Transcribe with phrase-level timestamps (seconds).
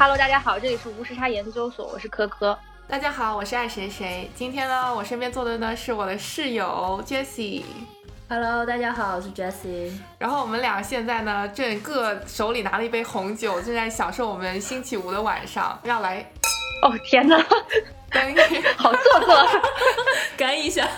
[0.00, 2.58] Hello，大家好，这里是无时差研究所，我是科科。
[2.88, 4.30] 大家好，我是爱谁谁。
[4.34, 7.64] 今天呢，我身边坐的呢是我的室友 Jessie。
[8.26, 9.92] Hello，大家好，我是 Jessie。
[10.18, 16.26] 然后我们俩现在呢，正各手里拿了一杯红酒，正在享受我们星期五的晚上，要来。
[16.82, 17.36] 哦天哪，
[18.08, 18.34] 干
[18.78, 19.48] 好做作，
[20.34, 20.88] 干一下。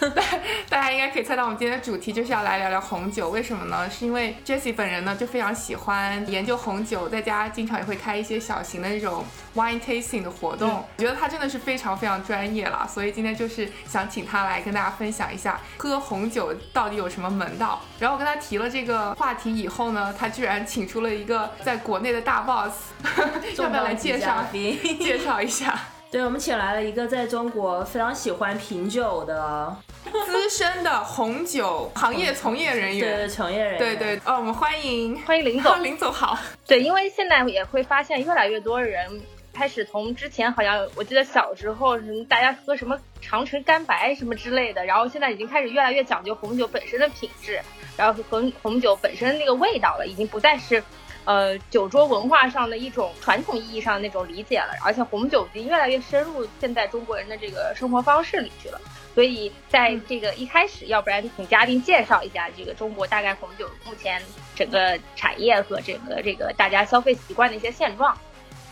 [0.14, 0.22] 大
[0.70, 3.28] 大家应该可以猜到，我们今天的主题就是要来聊聊红酒。
[3.28, 3.88] 为什么呢？
[3.90, 9.24] 是因为 Jessie 本人呢就非常喜欢研究红酒，在家经常也会开一些小型的那种
[9.54, 10.82] wine tasting 的活动。
[10.96, 17.80] 我觉得他真的是非常非常专业了，所以今天就是想请他来跟大家分享一下喝红酒到底有什么门道。
[17.98, 22.74] 然后我跟他提了这个话题以后呢，他居然请出了一个在国内的大 boss，
[23.58, 24.46] 要不要来介绍
[24.98, 25.78] 介绍一下？
[26.10, 29.76] 对，我们请来了一个在中国非常喜欢品酒的
[30.26, 36.36] 资深的红酒行业从业人员，对从业人员，对对，哦，我们欢迎欢迎林总， 林总好。
[36.66, 39.20] 对，因为现在也会发现越来越多人
[39.52, 41.96] 开始从之前好像我记得小时候
[42.28, 47.60] 大家喝什么长城干白什么之类的，然后现在已经开始越来越讲究红酒本身的品质，
[47.96, 50.82] 然后红红酒本身那个味道了，已经不再是。
[51.26, 58.80] 呃，酒桌文化上的一种传统意义上的那种理解了，而且红酒已经越来越深入现在中国人的这个生活方式里去了。
[59.14, 64.22] 所以在这个一开始，要不然请嘉宾介绍一下这个中国大概红酒目前
[64.54, 68.16] 整个产业和整个这个大家消费习惯的一些现状。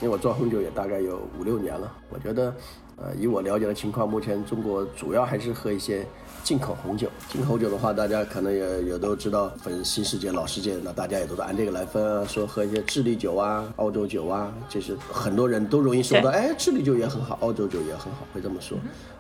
[0.01, 2.55] 因为我做红酒也大概有五六年了，我觉得，
[2.97, 6.07] 呃，以我了解的情况，目前中国主要还是喝一些。
[6.45, 12.25] 进口红酒，进口酒的话，大家可能也也都知道分新世界、老世界，那大家也都是按这个来分啊。
[12.27, 16.31] 说喝一些智利酒啊、澳洲酒啊，这是很多人都容易说到。
[16.31, 18.79] 哎，智利酒也很好，澳洲酒也很好，会这么说。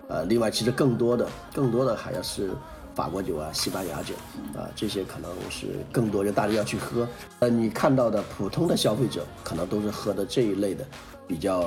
[0.09, 2.50] 呃，另外其实更多的、更多的还要是
[2.94, 4.15] 法国酒啊、西班牙酒
[4.59, 7.06] 啊，这些可能是更多人大家要去喝。
[7.41, 10.82] 呃，你看到的普通的消费者可能都是喝的这一类的，
[11.26, 11.59] 比较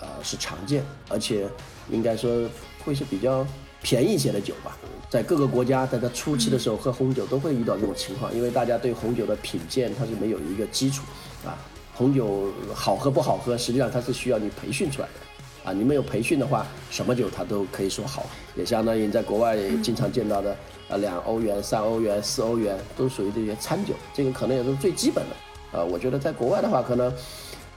[0.00, 1.48] 呃是常见，而且
[1.90, 2.48] 应该说
[2.84, 3.44] 会是比较。
[3.88, 4.76] 便宜一些的酒吧，
[5.08, 11.04] 在各个国家，在它初期的时候喝红酒都会遇到这种情况，因为大家对红酒的品鉴它是没有一个基础
[11.42, 11.56] 啊。
[11.94, 15.72] 红酒好喝不好喝，实际上它是需要你培训出来的啊。
[15.72, 20.54] 你没有培训的话，什么酒它都可以说好，也相当于在国外经常见到的
[20.90, 25.82] 啊，两欧元、三欧元、四欧元都属于这些餐酒，这个可能也是最基本的啊。
[25.82, 27.10] 我觉得在国外的话，可能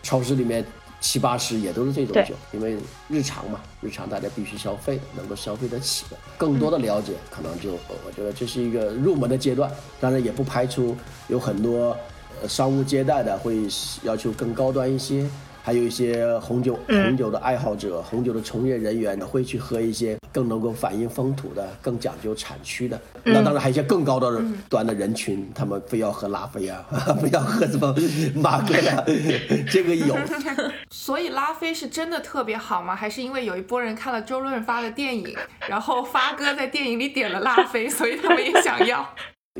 [0.03, 0.65] 超市里面。
[1.01, 2.77] 七八十也都是这种酒，因为
[3.09, 7.73] 日常嘛，日常大家必须消费的，能够消费得起的，更多的了解可能就，
[8.05, 9.69] 我觉得这是一个入门的阶段，
[9.99, 10.95] 当然也不排除
[11.27, 11.97] 有很多，
[12.41, 13.67] 呃，商务接待的会
[14.03, 15.27] 要求更高端一些。
[15.63, 22.99] 还有一些红酒红酒的爱好者，红酒的从业人员会去喝一些更能够反映风土的、更讲究产区的。
[23.23, 26.83] 那当然还有一些更高的端的人群，他们非要喝拉菲啊，
[27.21, 27.93] 不要喝什么
[28.35, 29.03] 马格呀，
[29.71, 30.17] 这个有。
[30.89, 32.95] 所以拉菲是真的特别好吗？
[32.95, 35.35] 还是因为有一波人看了周润发的电影，
[35.67, 39.07] 然后发哥在电影里点了拉菲，所以他们也想要？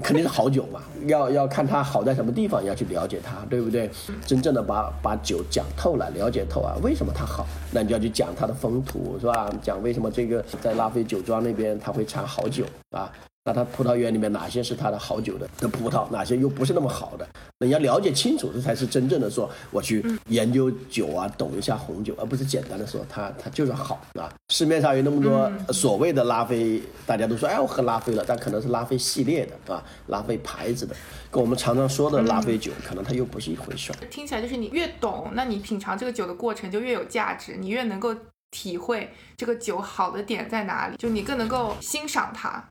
[0.02, 3.90] 肯定是好酒嘛，要要看它好在什么地方，要去了解它，对不对？
[4.26, 7.46] 真正的把把酒讲透了，了解透啊，为什么它好？
[7.72, 9.54] 那你就要去讲它的风土，是吧？
[9.62, 13.12] 讲为什么这个在拉菲酒庄那边它会产好酒啊？
[13.44, 17.28] 那它葡萄园里面哪些是它的好酒的的葡萄，哪些又不是那么好的？
[17.60, 24.32] 你要了解清楚，这才是真正的说我去研究酒啊，懂一下红酒，而不是简单的说它它就是好，啊。
[24.50, 30.96] 市面上有那么多所谓的拉菲，大家都说哎我喝拉菲了，但可能是拉菲系列的啊，拉菲牌子的，
[31.32, 33.98] 跟我们常常说的拉菲酒，可能它又不是一回事儿。
[34.12, 38.16] 听起来就是你越懂，那你品尝这个酒的过程就越有价值，你越能够
[38.52, 42.64] 体会这个酒好的点在哪里，就你更能够欣赏它。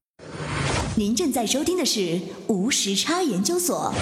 [1.01, 3.95] 您正在收听的是无时差研究所。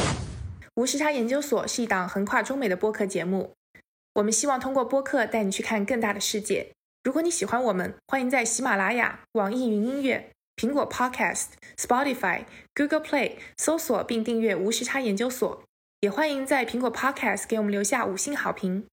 [0.75, 3.53] 无时差研究所是一档横跨中美的播客节目。
[4.15, 6.73] 我们希望通过播客带你去看更大的世界。
[7.05, 12.43] 如果你喜欢我们，欢迎在喜马拉雅、网易云音乐、苹果 Podcast、Spotify、
[12.75, 15.63] Google Play 搜索并订阅无时差研究所。
[16.01, 18.87] 也欢迎在苹果 Podcast 给我们留下五星好评。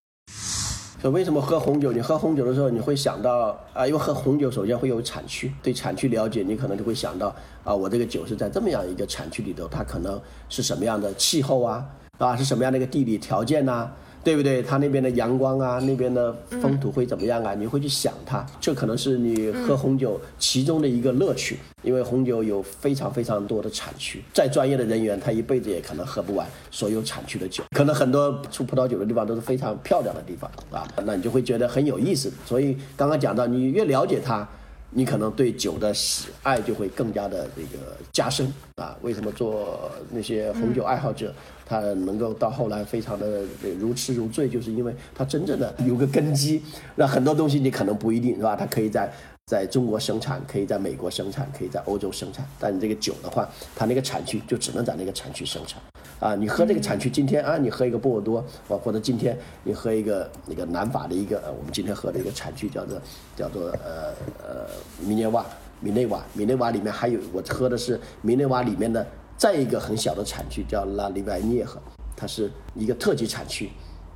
[1.12, 1.92] 为什么喝红酒？
[1.92, 10.19] 你喝红酒的时候，你会想到啊，因为喝红酒首先会有产区，对产区了解，你可能就会想到啊，我这个酒是在这么样一个产区里头，它可能
[10.50, 11.86] 是什么样的气候啊，
[12.18, 13.92] 啊，是什么样的一个地理条件呐？
[14.25, 14.63] 对不对？
[14.63, 17.54] 它那边的阳光啊，那边的风土会怎么样啊？
[17.54, 21.60] 你会去想它，这可能是你喝红酒其中的一个乐趣。
[21.83, 27.63] 因为红酒有非常非常多的产区，再专业的人员他一辈子也可能喝不完所有产区的酒。
[27.75, 32.33] 可能很多出葡萄酒的地方都是非常漂亮的地方啊，那你就会觉得很有意思。
[32.44, 34.50] 所以刚刚讲到，你越了解它。
[34.98, 38.98] 你可能对酒的喜爱就会更加的这个加深啊。
[39.02, 41.34] 为什么做那些红酒爱好者，
[41.66, 43.44] 他能够到后来非常的
[43.78, 46.62] 如痴如醉，就是因为他真正的有个根基。
[46.96, 48.56] 那很多东西你可能不一定是吧？
[48.56, 49.14] 他可以在。
[49.46, 55.80] 在中国生产，可以在美国生产，可以在欧洲生产，但你这个酒的话，它那个产区就只能在那个产区生产。
[56.20, 63.00] 啊，你喝这个产区，今天啊，你喝一个波尔多，啊，或者今天你喝一个那个南法的一个，我们今天喝的一个产区叫做
[63.36, 64.66] 叫做呃呃
[65.06, 65.46] 米涅瓦，
[65.80, 69.06] 米内瓦，米内瓦里面还有我喝的是米内瓦里面的
[69.38, 71.80] 再一个很小的产区叫拉里白涅赫，
[72.16, 73.70] 它是一个特级产区。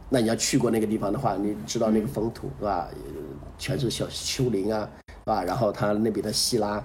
[0.10, 2.88] 那你要去过那个地方的话，你知道那个风土是吧？
[3.60, 4.90] 全是小丘陵啊。
[5.30, 6.84] 啊，然后它那边的希拉，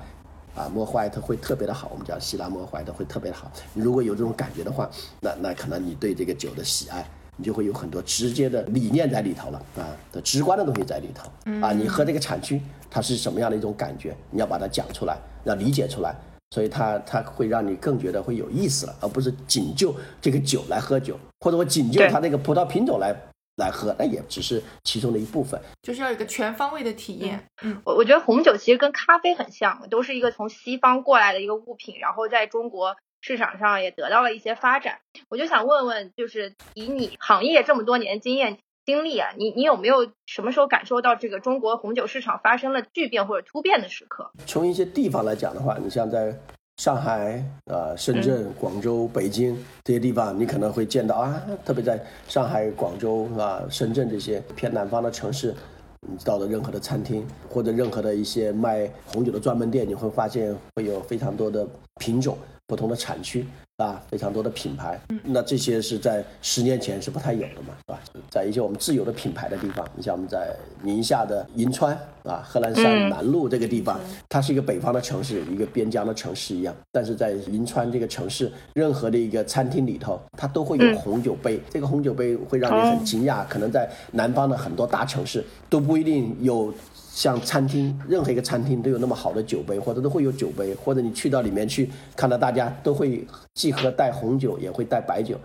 [0.55, 3.51] 啊，莫怀特会特别的好，我们叫希拉莫怀特会特别的好。
[3.75, 4.89] 如果有这种感觉的话，
[5.21, 11.29] 那那可能你对这个酒的喜爱，你就会有很多直接的理念在里头了啊，的直观的东西在里头
[11.65, 11.73] 啊。
[11.73, 12.61] 你喝这个产区，
[12.91, 16.15] 它是什么样的一种感觉，你要把它讲出来，要理解出来，
[16.51, 23.15] 所以它它会让你更觉得会有意思了，而不是仅就这个酒来喝酒，或者我仅就它那个葡萄品种来。
[23.57, 27.45] 来喝，那也只是其中的一部分，就是要有一个全方位的体验。
[27.63, 34.99] 嗯，我我觉得红酒其实跟咖啡很像，都是一个从西方过来的一个物品，然后在中国市场上也得到了一些发展。
[35.29, 44.33] 我就想问问，就是以你行业这么多年经验经历啊，你你有没有什么时候感受到这个中国红酒市场发生了巨变或者突变的时刻？
[44.47, 46.37] 从一些地方来讲的话，你像在。
[46.79, 51.99] 上海啊，深圳、广州、北京这些地方，你可能会见到啊，特别在
[52.29, 55.55] 上海、广州啊、深圳这些偏南方的城市，
[56.01, 61.67] 你到了任何的餐厅或者任何的一些卖红酒的专门店，你会发现会有非常多的
[62.01, 62.37] 品种、
[62.67, 63.47] 不同的产区。
[63.79, 67.99] 啊，非常多的品牌，那这些是在十年前是不太有的嘛，是吧？
[68.31, 71.93] 在一些我们自有的品牌的地方，你像我们在宁夏的银川
[72.23, 73.99] 啊，贺兰山南路这个地方，
[74.29, 76.73] 它是一个北方的城市，一个边疆的城市一样。
[76.93, 81.61] 但是在银川这个城市，任何的一个餐厅里头，它都会有红酒杯。
[81.69, 86.73] 这个红酒杯会让你很惊讶，可能在南方的很多大城市都不一定有。
[87.15, 93.25] 像餐厅，任何一个餐厅都有那么好的酒杯，或者都会有酒杯，或者你去到里面去，看到大家都会
[93.55, 95.37] 既喝带红酒，也会带白酒，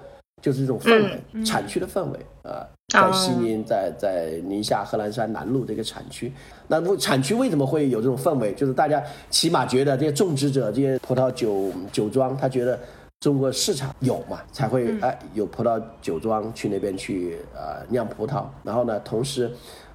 [0.41, 6.33] 就是这种氛围，产区的氛围啊，在西宁，在在宁夏贺兰山南路这个产区，
[6.67, 8.51] 那不产区为什么会有这种氛围？
[8.55, 12.79] 就是大家起码觉得这些种植者、这些葡萄酒酒庄，他觉得
[13.19, 19.51] 中国市场有嘛，才会哎有葡萄酒庄去那边去呃酿葡萄，然后呢，同时。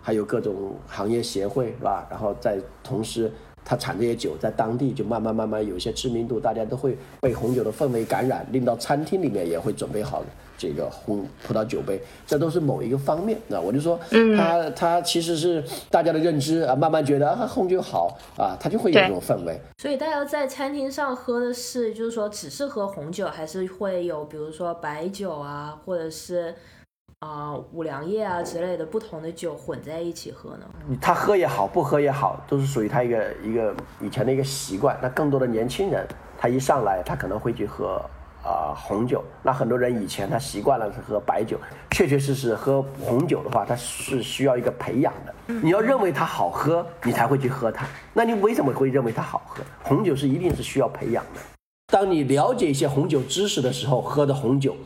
[0.06, 2.06] 还有各种行业协会，是吧？
[2.11, 3.33] 然后在同时，
[3.65, 10.23] 他产这些酒，在当地就慢慢慢慢有一些知名度，大家都会被红酒的氛围感染，令到餐厅里面也会准备好
[10.59, 13.39] 这个红葡萄酒杯，这都是某一个方面。
[13.49, 13.99] 那我就说，
[14.37, 19.59] 他他其实是大家的认知啊，慢慢觉得啊红酒好啊，他就会有这种氛围。
[19.79, 26.55] 所以大家在餐厅上喝的是，就是说只是喝红酒，还是会有比如说白酒啊，或者是。
[27.25, 30.67] 啊，五粮液啊之类的不同的酒混在一起喝呢？
[31.00, 34.94] 他喝也好，不喝也好，都是属于他一个一个以前的一个习惯。
[35.00, 36.06] 那更多的年轻人，
[36.38, 37.99] 他一上来他可能会去喝
[38.43, 39.25] 啊红酒。
[39.43, 41.58] 那很多人以前他习惯了是喝白酒，
[41.93, 45.34] 确确实实喝红酒的话，它是需要一个培养的。
[45.63, 47.87] 你要认为它好喝，你才会去喝它。
[48.13, 49.63] 那你为什么会认为它好喝？
[49.82, 51.41] 红酒是一定是需要培养的。
[51.87, 54.77] 当你了解一些红酒知识的时候，喝的红酒。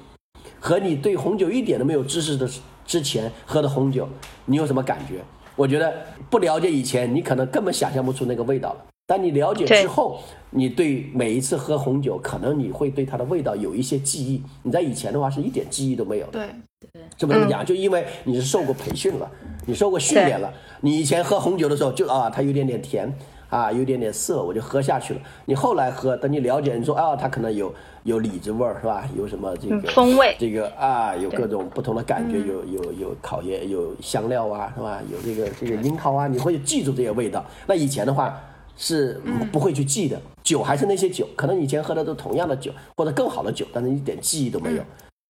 [0.60, 2.48] 和你对红酒一点都没有知识的
[2.84, 4.08] 之前喝的红酒，
[4.46, 5.20] 你有什么感觉？
[5.56, 5.92] 我觉得
[6.30, 8.84] 不了解以前，你可能根本想象不出那个味道了。
[9.06, 14.42] 但你了解之后，你对每一次喝红酒，可能你会对它的味道有一些记忆。
[14.62, 16.32] 你在以前的话是一点记忆都没有的。
[16.32, 16.48] 对
[16.92, 17.64] 对，这么讲？
[17.64, 19.30] 就因为你是受过培训了，
[19.66, 20.52] 你受过训练了。
[20.82, 23.12] 你以前喝红酒的时候，就啊，它有点点甜。
[23.48, 25.20] 啊，有点点涩，我就喝下去了。
[25.46, 27.74] 你后来喝，等你了解，你说啊，它可能有
[28.08, 29.08] 有李子味儿，是吧？
[29.16, 30.34] 有什么这个风味？
[30.38, 35.00] 这个啊，有各种不同的感觉，有有有烤烟，有香料啊，是吧？
[35.12, 37.44] 有这个这个樱桃啊，你会记住这些味道。
[37.66, 38.40] 那以前的话
[38.76, 39.20] 是
[39.52, 44.82] 不会去记的，酒还是那些酒，可能以前喝的都同样的酒，或者更好的酒，但是一点记忆都没有。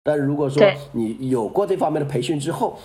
[0.04, 2.78] 但如果说你有过这方面的培训之后，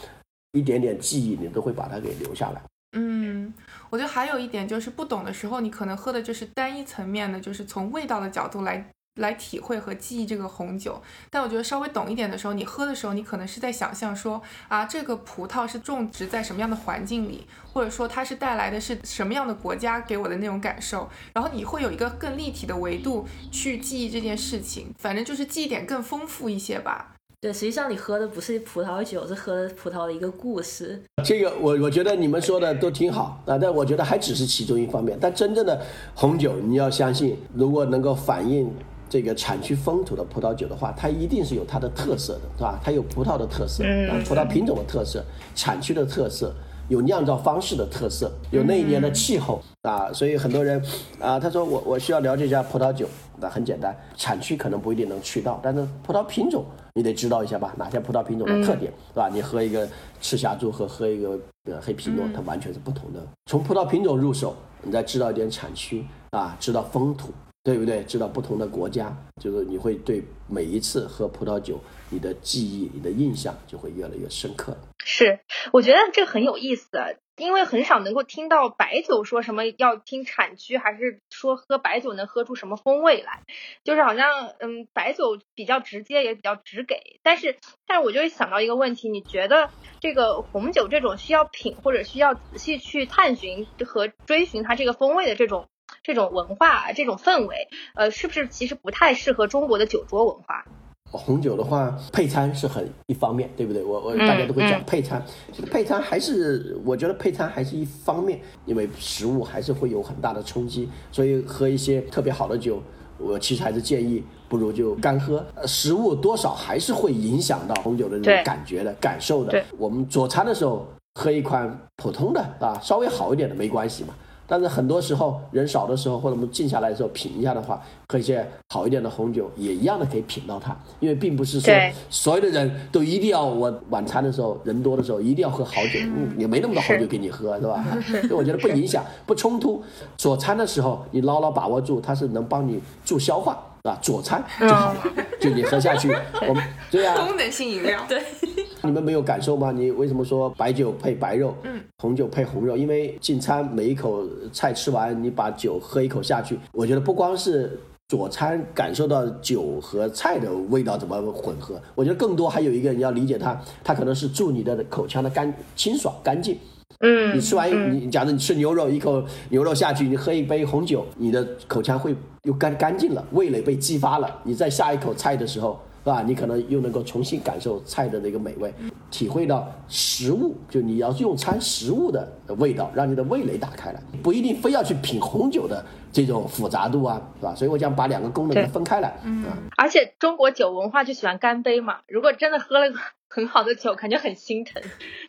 [0.54, 2.62] 一点点记忆你都会把它给留下来。
[2.98, 3.54] 嗯。
[3.90, 8.84] 我觉得还有一点就是不懂的时候，你可能喝的就是单一层面的，就是从味道的角度来
[9.16, 11.02] 来体会和记忆这个红酒。
[11.30, 21.10] 但我觉得稍微懂一点的时候，你喝的时候，你可能是在想象说啊，这个葡萄是种植在什么样的环境里，或者说它是带来的是什么样的国家给我的那种感受。
[21.34, 27.12] 然后你会有一个更立体的维度去记忆这件事情，反正就是记忆点更丰富一些吧。
[27.40, 31.04] 对，实际上你喝的不是葡萄酒，是喝的葡萄的一个故事。
[31.26, 35.18] 这个我我觉得你们说的都挺好啊，但我觉得还只是其中一方面。
[35.20, 38.74] 但真正的红酒，你要相信，如果能够反映
[39.14, 42.80] 这个产区风土的葡萄酒的话，它一定是有它的特色的，是吧？
[42.84, 46.52] 它有葡萄的特色，啊，葡萄品种的特色，产区的特色。
[46.90, 50.84] 有酿造方式的特色，有那一年的气候啊，所以很多人
[51.18, 53.08] 啊，他说我我需要了解一下葡萄酒，
[53.40, 56.66] 那很简单，产区可能不一定能去到，但是葡萄品种
[56.96, 59.30] 你得知道一下吧，哪些葡萄品种的特点，是吧？
[59.32, 59.88] 你喝一个
[60.20, 63.20] 赤霞珠和喝一个呃黑皮诺，它完全是不同的。
[63.46, 67.30] 从葡萄品种入手，你再知道一点产区啊，知道风土，
[67.64, 68.04] 对不对？
[68.04, 71.80] 知道不同的国家，就是你会对每一次喝葡萄酒，
[72.10, 74.78] 你的记忆、你的印象就会越来越深刻。
[75.06, 75.40] 是，
[75.72, 76.90] 我觉得这很有意思，
[77.38, 83.44] 因为很少能够听到白酒说什么要听产区，还是说喝白酒能喝出什么风味来，
[83.86, 84.28] 就是好像
[84.60, 87.20] 嗯，白酒比较直接，也比较直给。
[87.24, 89.70] 但是，但是我就会想到一个问题，你觉得
[90.02, 95.70] 这个红酒这种需要品或者需要仔细去探寻和追寻它这个风味的这种
[96.04, 97.56] 这种文化、这种氛围，
[97.96, 100.66] 呃，是不是其实不太适合中国的酒桌文化？
[101.10, 103.84] 红酒的话，配餐是很一方面，对不对？
[103.84, 105.24] 我我大家都会讲配餐，
[105.72, 112.82] 配餐还是我觉得配餐还是一方面，因为食物还是会有很大的冲击，所以喝一些特别好的酒，
[113.20, 115.46] 我其实还是建议不如就干喝。
[115.68, 119.64] 食物多少还是会影响到红酒的那种感觉的感受的。
[119.78, 124.16] 我们佐餐的时候喝一款普通的啊，稍微好一点的没关系嘛。
[124.48, 130.78] 但是很多时候人少的时候，或者我们静下来的时候品一下的话，喝一些好一点的红酒，也一样的可以品到它。
[131.00, 131.74] 因为并不是说
[132.10, 137.84] 所有的人都一定要我晚餐的时候人多的时候一定要喝好酒，嗯也没那么多好酒给你喝，是吧？
[138.28, 139.84] 所以我觉得不影响，不冲突。
[140.18, 143.58] 佐餐的时候你牢牢把握住，它是能帮你助消化。
[143.84, 145.04] 啊，佐餐就好了，
[145.42, 146.08] 就你喝下去，
[146.48, 148.24] 我们对啊，功能性饮料，对，
[148.86, 149.72] 你们没有感受吗？
[149.72, 152.76] 你为什么说白酒配白肉，嗯，红酒配红肉？
[152.76, 166.58] 因为进餐每一口菜吃完，你把酒喝一口下去，我觉得不光是佐餐感受到酒和菜的味道怎么混合，我觉得更多还有一个你要理解它，它可能是助你的口腔的干清爽干净。
[167.00, 172.14] 嗯，你吃完你，假如你吃牛肉，一口牛肉下去，你喝一杯红酒，你的口腔会
[172.44, 174.42] 又干干净了，味蕾被激发了。
[174.44, 176.22] 你在下一口菜的时候，是吧？
[176.22, 178.74] 你可能又能够重新感受菜的那个美味，
[179.10, 187.56] 体会到食物，就你要用餐食物的味道，让你的味蕾打开来，不一定非要去品红酒的这种复杂度啊，是吧？
[187.56, 189.18] 所以我想把两个功能给分开来。
[189.24, 189.46] 嗯，
[189.78, 193.00] 而且中国酒文化就喜欢干杯嘛，如果真的喝了个。
[193.36, 194.80] 很好的酒，感觉很心疼，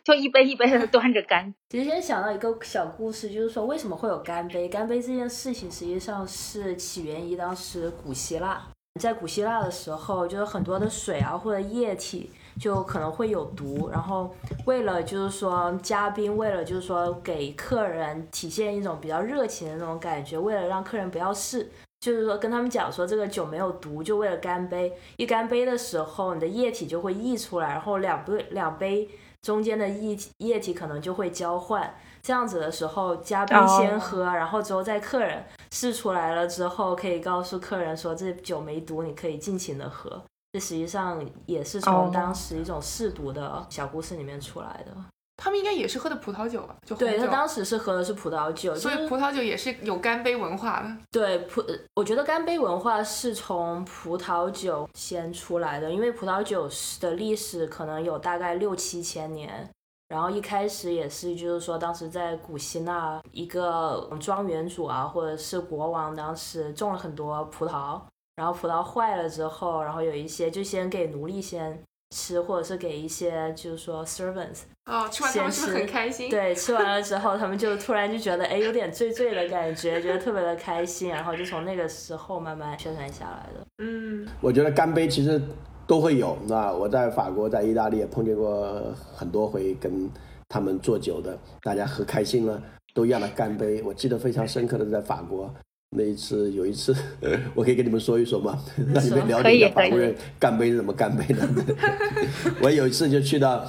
[0.03, 1.51] 就一杯一杯的端着干。
[1.71, 4.69] 其实先想到一个小故事，就是说为什么会有干杯？
[4.69, 8.61] 干杯这件事情实际上是起源于当时古希腊，
[8.99, 14.33] 在古希腊的时候，就是很多的水啊或者液体就可能会有毒，然后
[14.65, 21.69] 为了就是说嘉宾，为了就是说给客人体现一种比较热情的那种感觉，为了让客人不要试。
[21.99, 24.93] 就是说，跟他们讲说这个酒没有毒，就为了干杯。
[25.17, 29.09] 一干杯的时候，你的液体就会溢出来，然后两杯两杯
[29.41, 31.95] 中间的液液体可能就会交换。
[32.25, 40.19] 这样子的时候，嘉宾先喝，然后之后在客人试出来了之后，可以告诉客人说这酒没毒，你可以尽情的喝。
[40.51, 44.91] 这实际上也是从当时一种试毒的小故事里面出来的。
[45.37, 46.75] 他们应该也是喝的葡萄酒吧？
[46.83, 50.89] 就对他当时是喝的是葡萄酒，所以葡萄酒也是有干杯文化的。
[51.11, 51.63] 对葡，
[51.93, 56.67] 我觉得干杯文化是从葡萄酒先出来的，因为葡萄酒
[56.99, 59.69] 的历史可能有大概六七千年。
[60.15, 67.99] 然后一开始也是，就是说当时在古希腊，一个庄园主啊，或者是国王，当时种了很多葡萄，
[68.37, 71.77] 然后葡萄坏了之后，然后有一些就先给奴隶先。
[72.15, 76.29] 吃，或者是给一些，就是说 servants，哦，吃完他们是不是很开心？
[76.29, 83.65] 对，吃完了之后，他们就突然就觉得，哎，有点醉醉的感觉，觉得特别的开心，然后就从那个时候慢慢宣传下来的。
[83.79, 85.41] 嗯，我觉得干杯其实
[85.87, 88.81] 都会有，那我在法国、在意大利也碰见过
[89.13, 90.09] 很多回，跟
[90.49, 92.61] 他们做酒的，大家喝开心了，
[92.93, 93.81] 都一样的干杯。
[93.83, 95.53] 我记得非常深刻的在法国。
[95.97, 96.93] 那一次有一次，
[97.55, 98.59] 我可以跟你们说一说吗？
[98.93, 101.47] 让你们了解一下法国人干杯是怎么干杯的。
[102.61, 103.63] 我有一次就去到，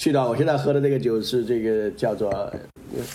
[0.00, 2.32] 去到我现在喝的这个酒是这个叫做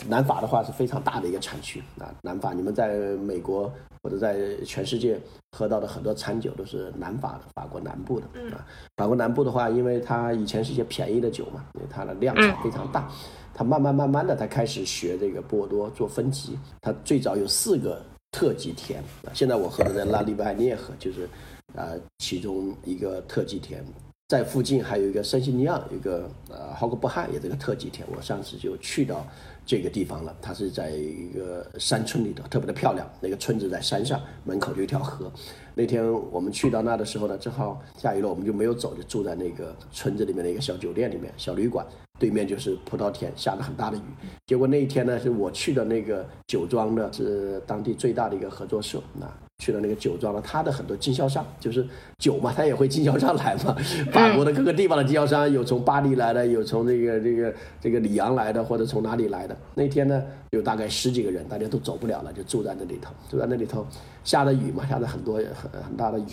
[0.08, 2.14] 南法的话是非常大的一个产区啊。
[2.22, 2.90] 南法你们在
[3.26, 3.74] 美国
[4.04, 5.20] 或者在全世界
[5.58, 8.64] 喝到的很多餐酒都是南法的，法国南部的啊。
[8.98, 13.10] 法国南部的话，因为它以前是一些便宜的酒嘛，因为它的量产非常大，
[13.52, 18.00] 它慢慢慢慢的它开始学这个波尔多做分级，它最早有四个。
[18.32, 19.02] 特级田，
[19.34, 21.26] 现在我喝的在拉利巴涅河，就是，
[21.74, 23.82] 呃，其中一个特级田，
[24.28, 28.08] 在附近还有一个圣西尼亚，一个呃豪格布汉，也是个特级田。
[28.16, 29.24] 我上次就去到
[29.68, 33.08] 这个地方了，它是在一个山村里头，特别的漂亮。
[33.22, 35.32] 那个村子在山上，门口就一条河。
[35.76, 41.86] 那天我们去到那的时候呢，正好下雨了，我们就没有走，就住在那个村子里面的一个小酒店里面，小旅馆。
[42.18, 44.02] 对面就是葡萄田，下了很大的雨。
[44.48, 49.04] 结果那一天呢，是我去的那个酒庄呢，是当地最大的一个合作社。
[49.14, 53.76] 那去了那个酒庄了，他的很多经销商就是酒嘛，他也会经销商来嘛。
[54.12, 59.58] 法国的各个地方的经销商，有从巴黎来的，有从这个这个这个里昂来的，或者从哪里来的。
[59.74, 60.22] 那天呢，
[60.52, 63.14] 有大概十几个人，大家都走不了了，就住在那里头。
[63.30, 63.88] 住在那里头，
[64.24, 66.24] 下着雨嘛，下着很多很很大的雨。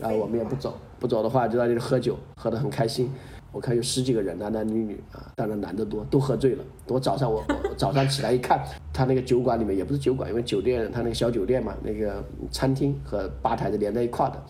[0.00, 3.12] 然后我们也不走，不走的话就在那里喝酒，喝得很开心。
[3.52, 6.64] 我看有十几个人，男男女女啊，当然男的多，都喝醉了。
[6.86, 14.42] 我早上我我早上起来一看，他那个酒馆里面也不是酒馆，因为酒店他那个小酒店嘛，那个餐厅和吧台是连在一块的。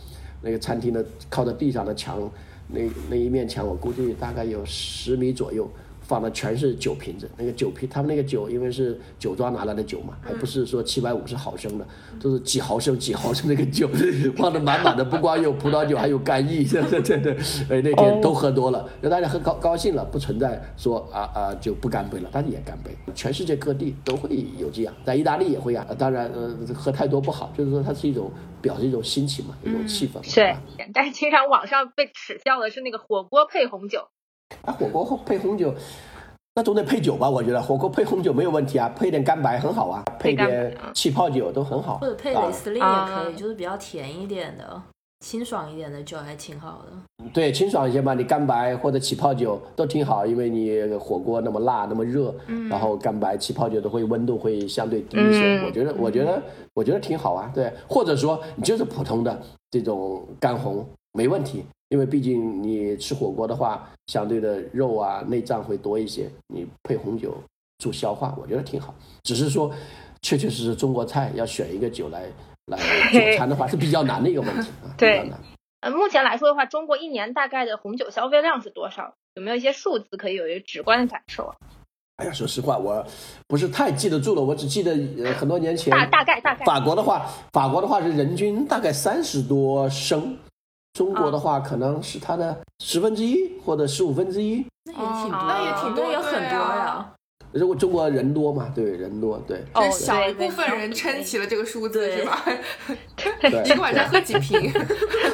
[0.42, 2.18] 那个餐厅的靠在地上的墙，
[2.68, 5.68] 那那一面墙我估计大概有十米左右。
[6.10, 11.86] 放的全是酒瓶子，那个酒瓶，他们那个酒因为是酒庄拿来的酒嘛，还不是说七百五十毫升的，
[12.20, 13.88] 都是几毫升几毫升那个酒，
[14.36, 17.32] 放的满满的，不光有葡萄酒，还有干邑，对对对对，
[17.70, 28.28] 哎那天都喝多了，让大家喝高高兴了，不存在说啊啊就不干杯了，但是也干杯，全世界各地都会有这样，在意大利也会啊，当然呃喝太多不好，就是说它是一种
[28.60, 30.20] 表示一种心情嘛，一种气氛。
[30.28, 30.52] 是，
[30.92, 34.08] 但是经常网上被耻笑的是那个火锅配红酒。
[34.62, 35.74] 啊，火锅配红酒，
[36.54, 37.28] 那总得配酒吧？
[37.28, 41.98] 我觉得火锅配红酒没有问题啊，配点干白很好啊，配点气泡酒都很好。
[41.98, 44.82] 或者配雷司令也可以，就是比较甜一点的、
[45.20, 47.26] 清爽一点的酒还挺好的。
[47.32, 52.34] 对，清爽一些吧，你干白或者起泡酒都挺好，因为你火锅那么辣那么热，
[52.68, 55.62] 然后干白起泡酒都会温度会相对低一些。
[55.64, 56.42] 我觉得，我觉得，
[56.74, 57.50] 我觉得挺好啊。
[57.54, 59.40] 对，或者说你就是普通的
[59.70, 61.64] 这种干红没问题。
[61.90, 67.36] 因为毕竟你吃火锅的话，相对的肉啊内脏会多一些，你配红酒
[67.78, 68.94] 助消化，我觉得挺好。
[69.24, 69.74] 只是说，
[70.22, 72.28] 确确实实中国菜要选一个酒来
[72.66, 72.78] 来
[73.10, 75.36] 做餐的话，是比较难的一个问题啊，比较难。
[75.80, 79.14] 呃，目前来说的话，中国一年大概的红酒消费量是多少？
[79.34, 81.56] 有没有一些数字可以有一个直观的感受啊？
[82.18, 83.04] 哎呀，说实话，我
[83.48, 84.92] 不是太记得住了，我只记得
[85.24, 90.38] 呃很多年前大大概大概法国的话，法国的话是人均大概三十多升。
[90.92, 97.12] 中国的话，可能是它的十分之一或者十五分之一，那也挺多，那也挺多，也很多呀。
[97.52, 102.44] 如果中国人多嘛，对人多，对，哦小一部分人撑起了这个数字，是吧？
[103.42, 104.72] 对，一个晚上喝几瓶。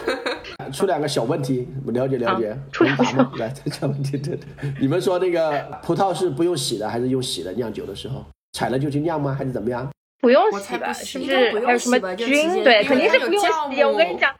[0.72, 3.32] 出两个小问题，我了解了解，出答吗？
[3.36, 4.46] 来，这小问题， 对对。
[4.80, 7.52] 你们说那个葡萄是不用洗的，还是用洗的？
[7.52, 9.34] 酿酒的时候采了就去酿吗？
[9.38, 9.88] 还是怎么样？
[10.20, 10.92] 不用洗吧？
[10.92, 11.66] 是不是？
[11.66, 12.64] 还有什么菌？
[12.64, 13.82] 对，肯定是不用洗。
[13.84, 14.34] 我跟你讲。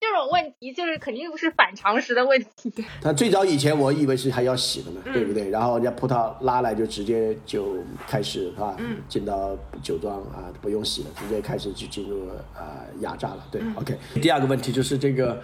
[0.00, 2.72] 这种问题就是肯定不是反常识的问题。
[3.02, 5.50] 他最早以前我以为是还要洗的呢，对不对？
[5.50, 8.76] 然后人家葡萄拉来就直接就开始是吧？
[9.08, 13.44] 进到酒庄啊，不用洗了，直接开始就进入啊压榨了。
[13.50, 13.98] 对，OK。
[14.22, 15.42] 第二个问题就是这个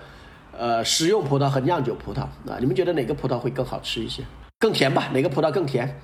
[0.57, 4.23] 呃食用葡萄和酿酒葡萄啊，你们觉得哪个葡萄会更好吃一些？
[4.61, 5.09] 更甜吧？
[5.12, 6.01] 哪个葡萄更甜？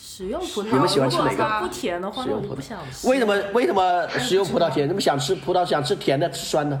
[0.00, 0.66] 食用葡萄。
[0.72, 1.66] 你们喜欢吃哪个？
[1.66, 3.08] 不甜的话，食用葡萄。
[3.08, 4.88] 为什么为什么食用葡萄甜？
[4.88, 6.80] 你们想吃葡萄，想吃甜的，吃酸的？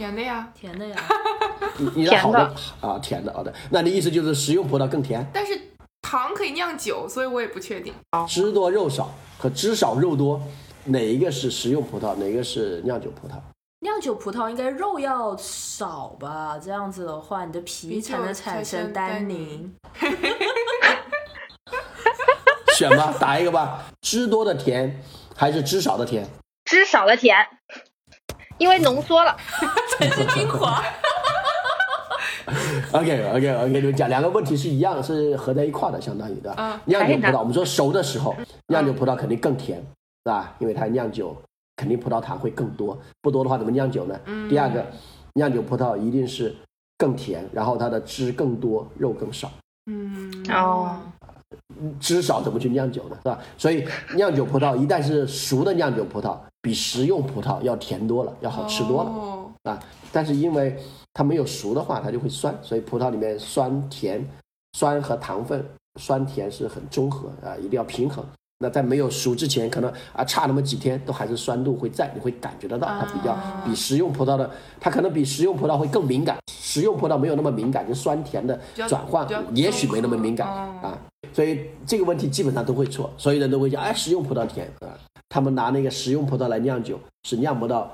[0.00, 0.96] 甜的呀，甜的呀，
[1.76, 5.22] 你你的好的啊，甜的好的，那你意思就是食用葡萄更甜？
[5.30, 5.60] 但是
[6.00, 7.92] 糖可以酿酒，所以我也不确定。
[8.26, 10.40] 汁多肉少和汁少肉多，
[10.84, 13.32] 哪一个是食用葡萄，哪个是酿酒葡萄？
[13.80, 16.58] 酿酒葡萄应该肉要少吧？
[16.58, 19.70] 这样子的话，你的皮才能产生单宁。
[22.78, 25.02] 选吧，打一个吧，汁多的甜
[25.36, 26.26] 还是汁少的甜？
[26.64, 27.36] 汁少的甜。
[28.60, 29.34] 因为浓缩了，
[29.98, 30.82] 才是精华。
[32.92, 36.54] OK OK OK，你们讲两个问题是一样，是合在一块的，相当于的。
[36.84, 40.54] 酿酒葡萄，我们说熟的时候，酿酒葡萄肯定更甜，是吧？
[40.58, 41.34] 因为它酿酒
[41.76, 44.20] 肯定葡萄糖会更多，不多的话怎么酿酒呢？
[44.50, 44.84] 第二个，
[45.32, 46.54] 酿酒葡萄一定是
[46.98, 49.50] 更甜，然后它的汁更多，肉更少。
[49.86, 50.98] 嗯哦。
[51.98, 53.16] 汁少怎么去酿酒呢？
[53.22, 53.38] 是吧？
[53.56, 59.78] 所以酿酒葡萄一旦是熟的酿酒葡萄，比食用葡萄要甜多了，要好吃多了啊。
[60.12, 60.76] 但是因为
[61.14, 64.26] 它没有熟的话，它就会酸，所以葡萄里面酸甜、
[64.72, 65.64] 酸和糖分、
[66.00, 68.24] 酸甜是很中和啊，一定要平衡。
[68.62, 76.36] 那在没有熟之前，可能啊差那么几天，都还是酸度会在，你会感觉得到它比较比食用葡萄的，它可能比食用葡萄会更敏感。
[76.52, 80.96] 食用葡萄没有那么敏感，就酸甜的转换也许没那么敏感啊。
[81.32, 84.92] 所以这个问题基本上都会错，所有人都会讲，哎，食用葡萄甜啊。
[85.30, 87.90] 他们拿那个食用葡萄来酿酒，是酿不到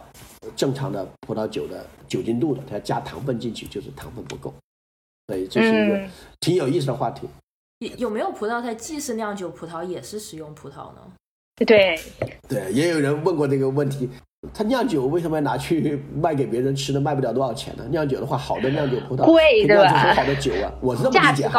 [0.56, 4.52] 正常的葡萄酒的酒精度的，它要加糖分进去，就是糖分不够。
[5.28, 7.28] 所以这是一个嗯挺有意思的话题。
[7.80, 11.00] 有有没有葡萄它既是酿酒葡萄也是食用葡萄呢？
[11.66, 11.98] 对，
[12.48, 14.08] 对，也有人问过这个问题，
[14.54, 17.00] 他酿酒为什么要拿去卖给别人吃呢？
[17.00, 17.86] 卖不了多少钱呢？
[17.90, 21.50] 酿酒的话，好的酿酒葡萄贵对吧酿出很好的酒啊，我是这么价理解。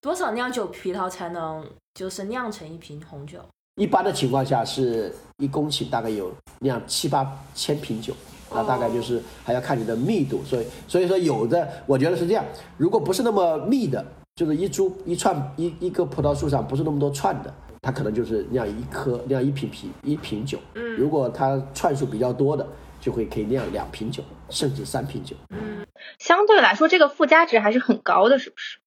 [0.00, 1.64] 多少酿酒葡萄才能
[1.94, 3.38] 就是酿成一瓶红酒？
[3.76, 8.14] 一般的情况下是一公顷大概有酿七八千瓶酒，
[8.50, 12.44] 那大概就是还要看你的密度，所以所以说有的我觉得是这样，
[12.78, 22.66] 如果不是那么密的，就是一株一串一一个葡萄树上不是那么多串的，它可能就是酿一颗酿一瓶啤一瓶酒，嗯如果它串数比较多的，
[22.98, 25.36] 就会可以酿两瓶酒，甚至三瓶酒。
[25.50, 25.84] 嗯
[26.18, 28.78] 相对来说，这个附加值还是很高的，是不是？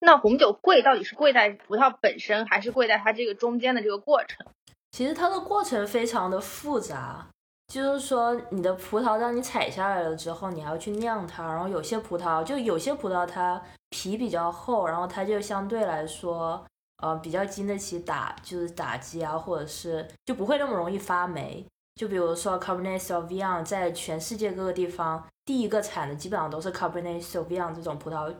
[0.00, 4.46] 那红酒贵到底是贵在葡萄本身，还是贵在它这个中间的这个过程？
[4.92, 7.26] 其实它的过程非常的复杂，
[7.66, 16.64] 就是说你的葡萄当你采下来了之后，你还要去酿它，然后有些葡萄就有些葡萄它皮比较厚，然后它就相对来说
[17.02, 21.66] 呃比较经得起打就是打击啊，或者是就不会那么容易发霉。
[21.96, 28.32] 就比如说 Cabernet Sauvignon 在全世界各个地方第一个产的基本上都是 Cabernet Sauvignon 这种葡萄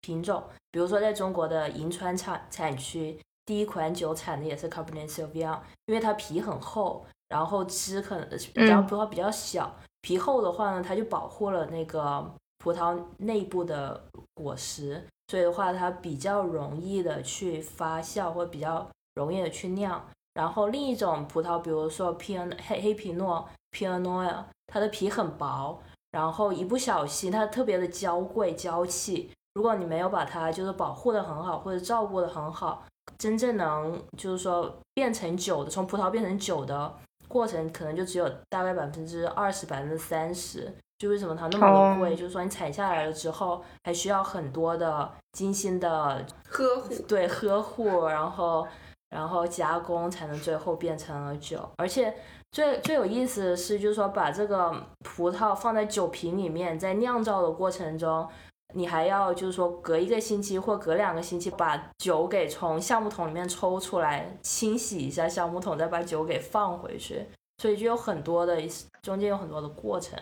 [0.00, 0.42] 品种，
[0.74, 14.02] 比如说在中国的银川产产区，第一款酒产的也是 Cabernet Sauvignon，因为它皮很厚，然后汁可能比较嗯葡萄比较小，皮厚的话呢，它就保护了那个葡萄内部的
[14.34, 20.04] 果实，所以的话它比较容易的去发酵，或比较容易的去酿。
[20.32, 32.84] 然后另一种葡萄，比如说皮恩黑黑皮诺 Pinot Noir，它的皮很薄，然后一不小心它特别的娇贵娇气，如果你没有把它就是保护的很好，或者照顾的很好，
[33.18, 36.92] 真正能就是说变成酒的，从葡萄变成酒的
[37.28, 40.72] 过程，可能就只有大概百分之二十、百分之三十。
[40.96, 42.12] 就为什么它那么的贵？
[42.12, 46.94] 哦就是说你采下来了之后，还需要很多的精心的呵护。
[47.08, 48.66] 对呵护，然后
[49.10, 51.68] 然后加工，才能最后变成了酒。
[51.76, 52.14] 而且
[52.52, 58.26] 最最有意思的是，就是说把这个葡萄放在酒瓶里面，在酿造的过程中，
[58.74, 67.24] 你还要就是说隔一个星期或隔两个星期把酒给从橡木桶里面抽出来，清洗一下橡木桶，再把酒给放回去。
[67.62, 68.60] 所以就有很多的
[69.02, 70.18] 中间有很多的过程。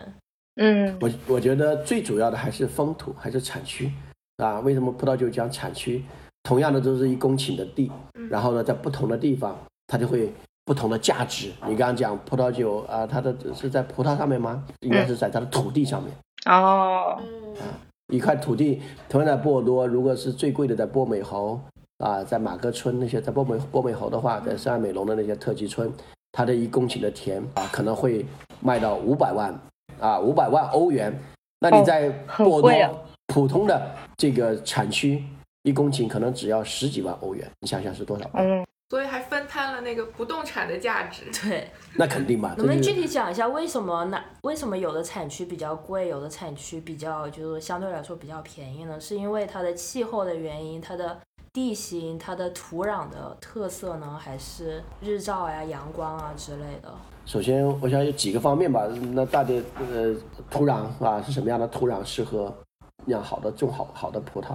[0.57, 3.91] 嗯我我觉得最主要的还是风土，还是产区
[4.37, 4.61] 啊。
[4.61, 6.05] 为什么葡萄酒讲产区？
[6.43, 7.91] 同样的都是一公顷的地，
[8.29, 10.31] 然后呢，在不同的地方，它就会
[10.65, 11.53] 不同的价值。
[11.69, 14.63] 你刚刚讲葡萄酒啊，它的是在葡萄上面吗？
[14.81, 16.13] 应该是在它的土地上面。
[16.47, 17.17] 哦，
[18.13, 21.59] 一块土地，同样在波尔多，如果是最贵的在波美侯
[21.99, 25.91] 啊，在马哥村那些，在波美波美侯的话，在圣安美隆的那些特级村，
[26.31, 28.27] 它的一公顷的田啊，可能会
[28.61, 29.59] 卖到五百万
[29.99, 31.11] 啊，五百万欧元。
[31.59, 35.25] 那你在波尔多普通的这个产区，
[35.63, 38.29] 一公顷可能只要十几万欧元，你想想是多少？
[38.35, 41.23] 嗯，所以还分摊了那个不动产的价值。
[41.49, 42.51] 对， 那肯定嘛？
[42.59, 49.01] 能不能具体讲一下为什么那为什么有的产区比较贵，有的产区比较就是相对来说比较便宜呢？
[49.01, 51.19] 是因为它的气候的原因，它的
[51.55, 56.93] 地形、它的土壤的特色呢，还是日照呀、阳光啊之类的？
[57.25, 58.87] 首先，我想有几个方面吧。
[59.15, 60.15] 那大体呃，
[60.51, 62.55] 土壤啊是什么样的土壤适合
[63.07, 64.55] 酿好的种好好的葡萄？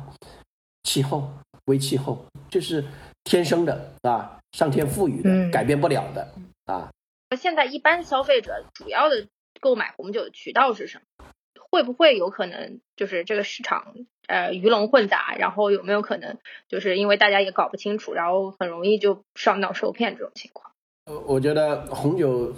[0.83, 1.27] 气候，
[1.65, 2.85] 微气候就是
[3.27, 6.27] 天生的啊，上天赋予的，嗯改变不了的
[6.65, 6.89] 啊。
[7.37, 9.27] 现在一般消费者主要的
[9.59, 11.25] 购买红酒的渠道是什么？
[11.69, 13.93] 会不会有可能就是这个市场
[14.27, 16.37] 呃鱼龙混杂，然后有没有可能
[16.69, 20.71] 就是因为大家也搞不清楚，然后很容易就上当受骗这种情况？
[21.07, 22.53] 呃我觉得红酒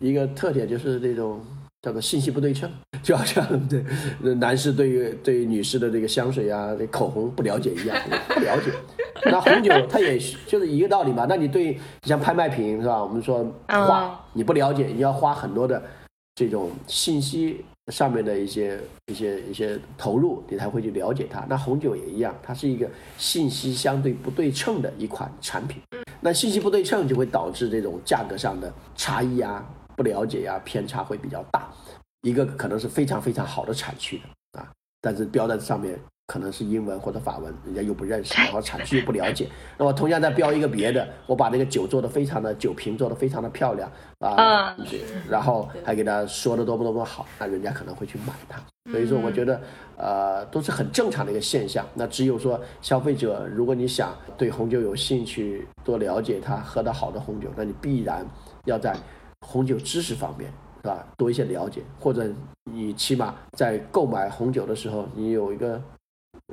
[0.00, 1.44] 一个特点就是这种
[1.80, 2.68] 叫做信息不对称，
[3.04, 3.84] 就好像对
[4.34, 7.96] 男士对于对于女士的这个香水啊、这口红不了解一样，
[8.28, 8.72] 不了解。
[9.24, 11.26] 那红酒它也就是一个道理嘛。
[11.28, 13.02] 那你对像拍卖品是吧？
[13.02, 15.82] 我们说画嗯，你不了解，你要花很多的
[16.34, 21.44] 这种信息上面的一些一些一些投入，你才会去了解它。
[21.48, 25.80] 那红酒也一样，它是一个信息相对不对称的一款产品。
[26.20, 29.64] 那信息不对称就会导致这种价格上的差异啊、
[29.96, 31.70] 不了解呀、偏差会比较大。
[32.22, 34.20] 一个可能是非常非常好的产区
[34.52, 34.68] 的啊，
[35.00, 35.96] 但是标在上面
[36.28, 39.48] 可能是英文或者法文，人家又不认识，然后产区又不了解。
[39.78, 44.86] 那么同样再标一个别的，我把那个酒做的非常的酒瓶做的非常的漂亮啊，嗯
[45.26, 48.60] 然后还给他说的多么多么好，那人家可能会去买它。
[48.90, 49.58] 所以说，我觉得
[49.96, 51.86] 呃都是很正常的一个现象。
[51.94, 58.26] 那只有说消费者，如果你想对红酒有兴趣，多了解它，喝到好的红酒，那你必然
[58.66, 58.94] 要在
[59.46, 62.30] 红酒知识方面是吧多一些了解，或者
[62.64, 65.80] 你起码在购买红酒的时候，你有一个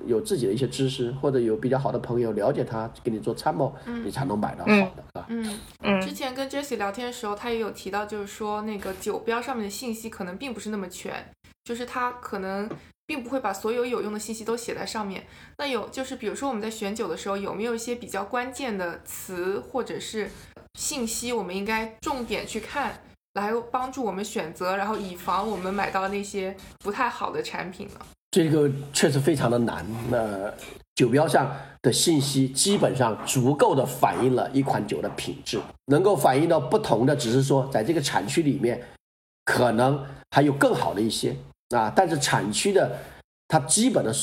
[0.05, 5.25] 有自己的一些知识，或者有比较好的朋友了解他，给你做参谋，你才能买到好的啊。
[5.29, 11.31] 嗯嗯之前跟 Jessie 聊天的时候，他也有提到，就是说那个酒标上面的信息可能并不是那么全，
[11.63, 12.69] 就是他可能
[13.05, 15.25] 并不会把所有有用的信息都写在上面。
[15.57, 20.29] 那有就是比如说我们在选酒的时候，有没有一些比较关键的词或者是
[20.77, 23.01] 信息，我们应该重点去看，
[23.33, 27.99] 来帮助我们选择，然后以防我们买到那些不太好的产品呢？
[28.35, 29.85] 这个确实非常的难。
[30.11, 30.51] 那
[30.93, 31.49] 酒标上
[31.81, 38.81] 的信息基本上足够的反映了一款酒的品质，能够反映到不同的，只是说在这个产区里面，
[39.45, 39.97] 可能
[40.31, 41.33] 还有更好的一些
[41.69, 41.89] 啊。
[41.95, 42.97] 但是产区的
[43.47, 44.13] 它基本的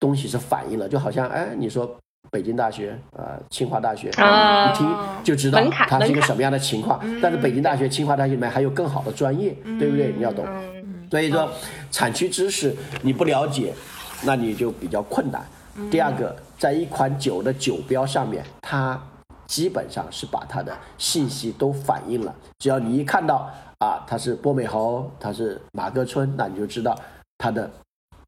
[0.00, 1.96] 东西是反映了，就好像哎，你说
[2.28, 7.00] 北京大学啊、清华大学，啊一听就知道它是一个什么样的情况。
[7.22, 10.12] 但是北京大学、清华大学里面还有更好的专业，对不对？
[10.16, 10.44] 你要懂。
[10.44, 10.79] 嗯
[11.10, 11.50] 所以说，
[11.90, 13.74] 产区知识你不了解，
[14.24, 15.44] 那你就比较困难。
[15.90, 19.00] 第二个，在一款酒的酒标上面，它
[19.46, 22.34] 基本上是把它的信息都反映了。
[22.58, 26.96] 只要你一看到啊，它是波美侯，它是马哥村，那你就知道
[27.38, 27.68] 它的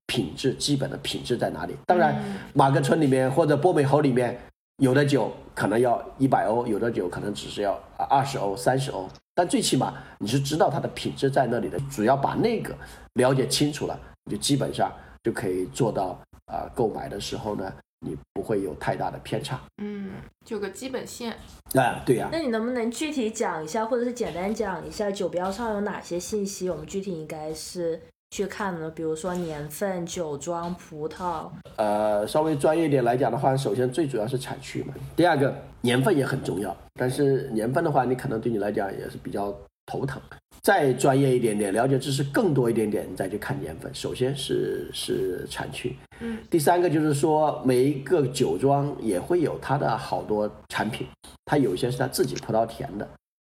[0.07, 1.77] 品质基本的品质在哪里。
[1.87, 2.21] 当然，
[2.53, 4.41] 马哥村里面或者波美侯里面
[4.79, 11.79] 有的酒可能要一百欧，有的酒可能只是要啊二十欧、三十欧，但最起码你是知道它的品质在那里的。
[11.91, 12.77] 只要把那个
[13.15, 14.93] 了解清楚了，你就基本上
[15.23, 19.59] 就可以做到啊、购买的时候呢，你不会有太大的偏差。
[19.83, 20.11] 嗯，
[20.45, 21.33] 就有个基本线。
[21.75, 26.69] 啊，对呀、那你能不能具体讲一下，或者是简单讲一下酒标上有哪些信息？
[26.69, 27.99] 我们具体应该是
[28.33, 28.91] 去看呢？
[28.91, 31.51] 比如说年份、酒庄、葡萄。
[31.77, 40.19] 呃，稍微专业一点来讲的话，首先最主要是产区嘛，第二个年份也很重要，但是年份的话，你可能对你来讲也是比较头疼。
[40.63, 43.95] 再专业一点点，了解知识更多一点点，你再去看年份。
[43.95, 51.07] 首先是是产区，嗯，第三个就是说每一个酒庄也会有它的好多产品，
[51.45, 53.07] 它有些是它自己葡萄田的，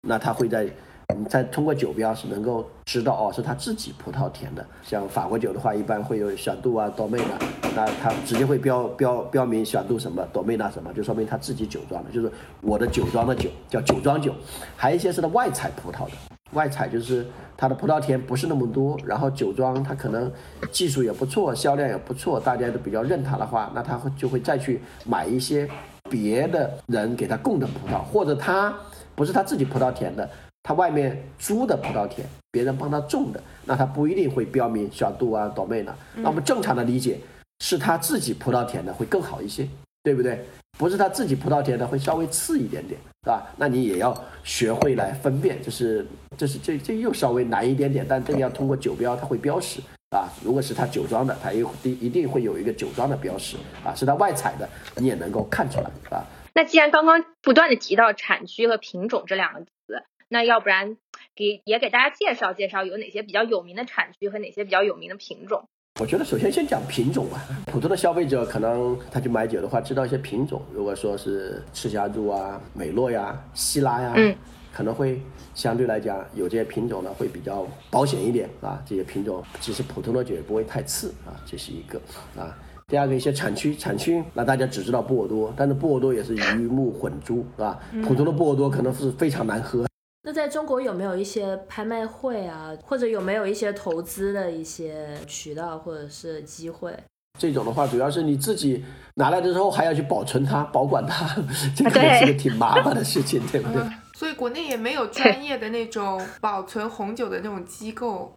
[0.08, 0.70] 那它会在
[1.18, 4.66] 你再通过酒标是能够知道哦，是他自己葡萄田的。
[4.84, 14.34] 像法国酒的话，一般会有小度啊、多妹纳，那它直接会标标标明小度什么、多妹纳什么，就说明他自己酒庄的，就是我的酒庄的酒叫酒庄酒。
[14.78, 16.12] 还有一些是他外采葡萄的，
[16.54, 20.32] 外采就是它的葡萄田不是那么多，然后酒庄它可能
[20.72, 25.68] 技术也不错，销量也不错，大家都比较认它的话，那他会就会再去买一些
[26.10, 28.74] 别的人给他供的葡萄，或者他
[29.16, 30.30] 不是他自己葡萄田的，
[30.70, 35.96] 他外面租的葡萄田，别人帮他种的，那他不一定会标明小杜啊、朵妹呢。
[36.18, 37.20] 那我们正常的理解
[37.62, 39.68] 是他自己葡萄田的会更好一些，
[40.04, 40.46] 对不对？
[40.78, 43.48] 不是他自己葡萄田的会稍微次一点点，是吧？
[43.58, 46.06] 那你也要学会来分辨，就是
[46.38, 50.30] 这是这这又稍微难一点点，但这个要通过酒标，它会标识啊。
[50.44, 53.96] 如果是他酒庄的，它也一一定会有一个酒庄的标识啊。
[53.96, 56.22] 是他外采的，你也能够看出来啊。
[56.54, 60.96] 那既然刚刚不断的提到产区和品种这两个词，那要不然
[61.36, 65.68] 给也给大家介绍介绍有哪些比较有名的产区和哪些比较有名的品种？
[66.00, 67.42] 我觉得首先先讲品种吧。
[67.66, 70.62] 普通的消费者可能他去买酒的话，知道一些品种。
[70.72, 74.34] 如果说是赤霞珠啊、美洛呀、希拉呀，嗯，
[74.72, 75.20] 可能会
[75.56, 78.82] 相对来讲有这些品种呢会比较保险一点啊。
[78.86, 82.00] 这些品种其实普通的酒也不会太次啊，这是一个
[82.40, 82.56] 啊。
[82.88, 87.78] 第二个一些产区，产区那大家只知道波尔多，但是波尔多也是鱼目混珠啊。
[88.04, 89.86] 普通的波尔多可能是非常难喝，
[90.24, 96.94] 那在中国有没有一些拍卖会啊，或者有没有一些投资的一些渠道或者是机会？
[97.40, 98.84] 这种的话，主要是你自己
[99.16, 101.42] 拿来的时候还要去保存它、保管它，
[101.74, 103.82] 这 个也是个挺麻烦的事情，对不对？
[103.82, 108.34] 嗯，所以国内也没有专业的那种保存红酒的那种机构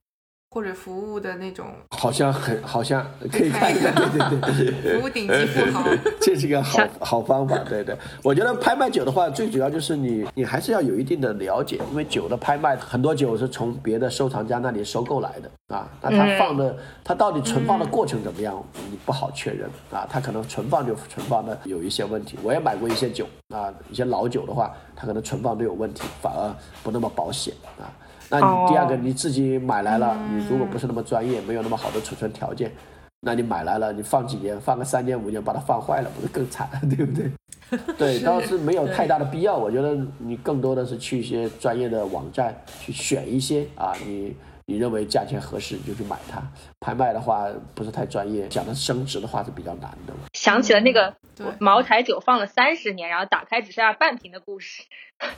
[0.52, 5.82] 或者服务的那种好像很好像可以看一看，对对对， 服务顶级富豪。
[6.20, 7.96] 这是个好好方法，对对。
[8.22, 22.38] 我觉得拍卖酒的话，最主要就是你你还是要有一定的了解，因为酒的拍卖很多酒是从别的收藏家那里收购来的啊，那他放的他到底存放的过程怎么样，你不好确认啊，他可能存放就存放的有一些问题。
[22.42, 27.88] 我也买过一些酒啊，一些老酒的话，它可能存放都有问题，反而不那么保险啊。
[28.32, 32.72] 那你第二个哦你自己买来了，你如果不是那么专业，没有那么好的储存条件，
[33.20, 37.30] 那你买来了，你放几年，放个三年五年，把它放坏了，不是更惨，对不对？
[37.96, 39.56] 对，倒是没有太大的必要。
[39.56, 46.42] 我觉得你更多的是去一些专业的网站去选一些啊，你你认为价钱合适你就去买它。
[46.80, 50.12] 拍卖的话不是太专业，讲的升值的话是比较难的。
[50.34, 54.82] 想起了那个对茅台酒放了三十年，然后打开只剩下半瓶的故事。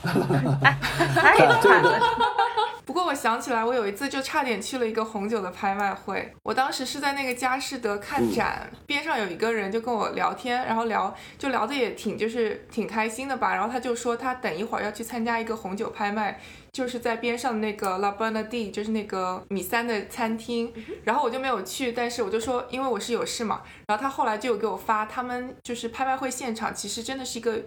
[0.03, 1.99] 太啊这个惨了。
[2.87, 6.33] 不过我想起来，我有一次就差点去了一个红酒的拍卖会。
[6.43, 13.55] 我当时是在那个佳士得看展，边上有一个人就跟我聊天，然后聊就聊的也挺就是挺开心的吧。
[13.55, 16.39] 然后他就说他等一会儿要去参加一个红酒拍卖，
[16.73, 20.73] 就是在边上那个 La b e r n a d i 就是那个米三的餐厅。
[21.05, 23.63] 然后我就没有去，但是我就说因为我是有事嘛。
[23.87, 27.63] 然后他后来就有给我发，他们就是拍卖会现场其实真的是一个。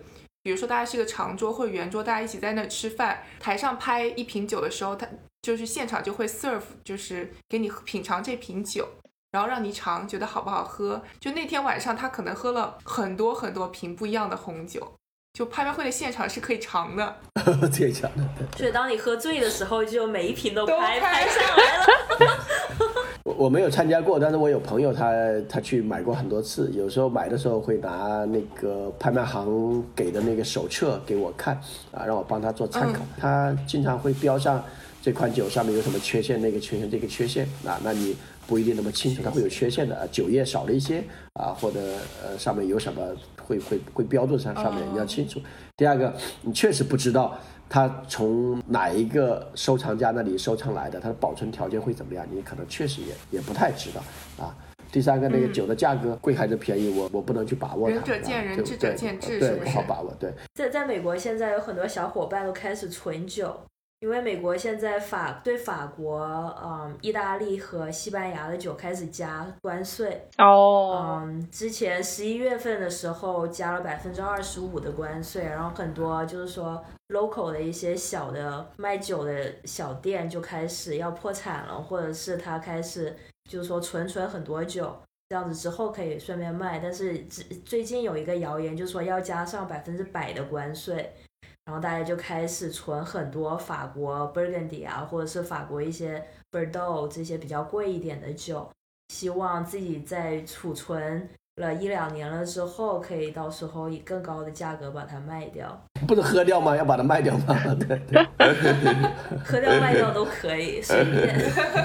[0.47, 5.05] 比如说，大家是一个长桌或者圆桌，大家一起在那吃饭，台上拍一瓶酒的时候，他
[5.41, 8.87] 就是现场就会 serve，就是给你品尝这瓶酒，
[9.33, 11.03] 然后让你尝，觉得好不好喝。
[11.19, 14.93] 就那天晚上，他可能喝了很多很多瓶不一样的红酒，
[15.33, 17.17] 就拍卖会的现场是可以尝的。
[17.69, 18.59] 这讲的，对。
[18.59, 22.45] 所以当你喝醉的时候，就每一瓶都拍拍上来了。
[23.37, 25.13] 我我没有参加过，但是我有朋友他
[25.47, 31.55] 他去买过很多次，有时候买的时候会拿那个拍卖行给的那个手册给我看
[31.91, 33.01] 啊，让我帮他做参考。
[33.17, 34.63] 他经常会标上
[35.01, 38.15] 这款酒上面有什么缺陷，那个缺陷，这个缺陷啊，那你
[38.47, 41.79] 不一定那么清楚，它会有缺陷的，啊酒液少了一些啊，或者
[42.23, 43.01] 呃上面有什么
[43.45, 45.39] 会会会标注上上面你要清楚。
[45.75, 47.37] 第二个，你确实不知道
[47.69, 54.01] 它从哪一个收藏家那里收藏来的，它的保存条件会怎么样，你可能确实也也不太知道
[54.43, 54.55] 啊。
[54.89, 57.95] 第三个，那个酒的价格贵还是便宜，我我不能去把握它。
[57.95, 60.31] 仁者见仁智者见智对是不是不好把握，对。
[60.53, 63.53] 在在美国，现在有很多小伙伴都开始存酒，
[63.99, 66.21] 因为美国现在法对法国、
[66.63, 70.27] 嗯、意大利和西班牙的酒开始加关税。
[70.37, 83.15] 哦，嗯，之前十一月份的时候加了百分之二十五的关税，然后很多就是说 local 的一些小的卖酒的小店就开始要破产了，或者是他开始
[83.49, 84.95] 就是说存存很多酒，
[85.29, 86.77] 这样子之后可以顺便卖。
[86.77, 91.11] 但是最最近有一个谣言，就是说要加上百分之百的关税，
[91.67, 98.71] 然后大家就开始存很多法国 Burgundy 啊，或者是法国一些 b o r d e a u 这些比较贵一点的酒。
[99.09, 106.75] 希望自己在储存了一两年了之后，可以到时候以更高的价格把它卖掉，不是喝掉吗？
[106.77, 107.55] 要把它卖掉吗？
[107.79, 108.23] 对对。
[109.43, 111.35] 喝掉卖掉都可以，随便。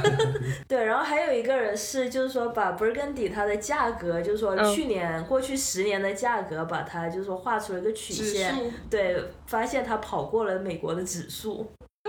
[0.68, 8.54] 对，然后还有一个人是，就是说把 Burgundy 它的价格，就是说嗯去年、过去十年的价格，把它就是说画出了一个曲线，
[8.90, 11.66] 对，发现它跑过了美国的指数。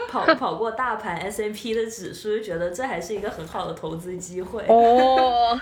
[0.10, 4.63] 跑 跑过大盘 S M P 的指数，就觉得这还是一个很好的投资机会。
[4.67, 5.60] 哦，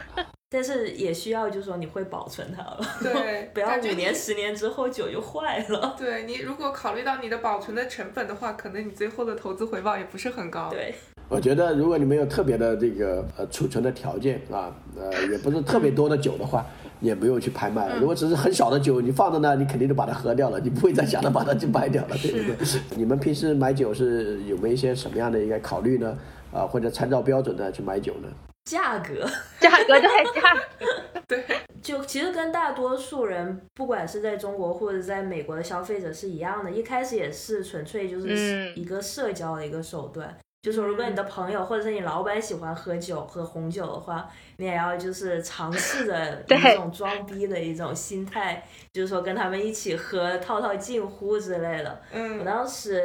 [0.53, 5.95] 但是也需要，就是说你会保存它了， 对不要五年、十年之后酒就坏了。
[5.97, 10.69] 对你如果考虑到你的保存的成本的话，可能你最后的投资回报也不是很高。
[10.69, 10.93] 对，
[11.29, 16.65] 我觉得，如果你没有特别的这个呃储存的条件啊，呃，也不是特别多的酒的话，
[16.99, 17.97] 你也不用去拍卖了。
[17.97, 22.81] 如果只是很少的酒，你放在那，你肯定就把它喝掉了，你不会再想着把它去卖掉了，对不对？
[22.97, 26.17] 你们平时买酒是有没有一些什么样的一个考虑呢？
[26.51, 28.27] 啊，或者参照标准的去买酒呢？
[28.65, 29.27] 价格。
[29.59, 30.01] 价格对
[30.33, 31.45] 价格，对，
[31.81, 38.73] 就其实跟大多数人，不管是在中国或者在美国的消费者是一样的，一开始也是纯粹就是嗯。
[38.77, 40.37] 一个社交的一个手段。
[40.61, 46.55] 就是如果你的朋友或者是你老板喜欢喝酒喝红酒的话，你也要就是尝试着 对。
[46.73, 51.99] 一种装逼的一种心态，就是说跟他们一起喝套套近乎之类的。
[52.11, 53.01] 我嗯，当时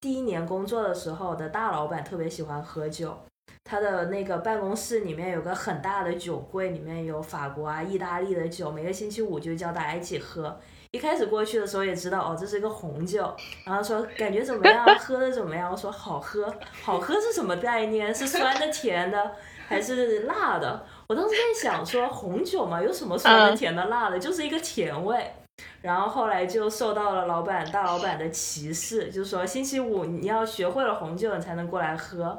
[0.00, 3.18] 第一年工作的时候，我的大老板特别喜欢喝酒，
[3.64, 10.58] 他的那个办公室里面有个很大的酒柜，里面有法国啊、意大利的酒，每个星期五就叫大家一起喝。
[10.90, 15.70] 一开始过去的时候也知道哦，这是一个红酒，然后说感觉怎么样， 喝的怎么样？
[15.72, 18.14] 我说好喝，好喝是什么概念？
[18.14, 19.32] 是酸的、 甜的，
[19.66, 20.84] 还是辣的？
[21.06, 25.32] 我当时在想说红酒嘛，有什么酸的、嗯甜的、辣的，就是一个甜味。
[25.80, 32.38] 然后后来就受到了老板大老板的歧视，就说星期五你要学会了红酒，你才能过来喝。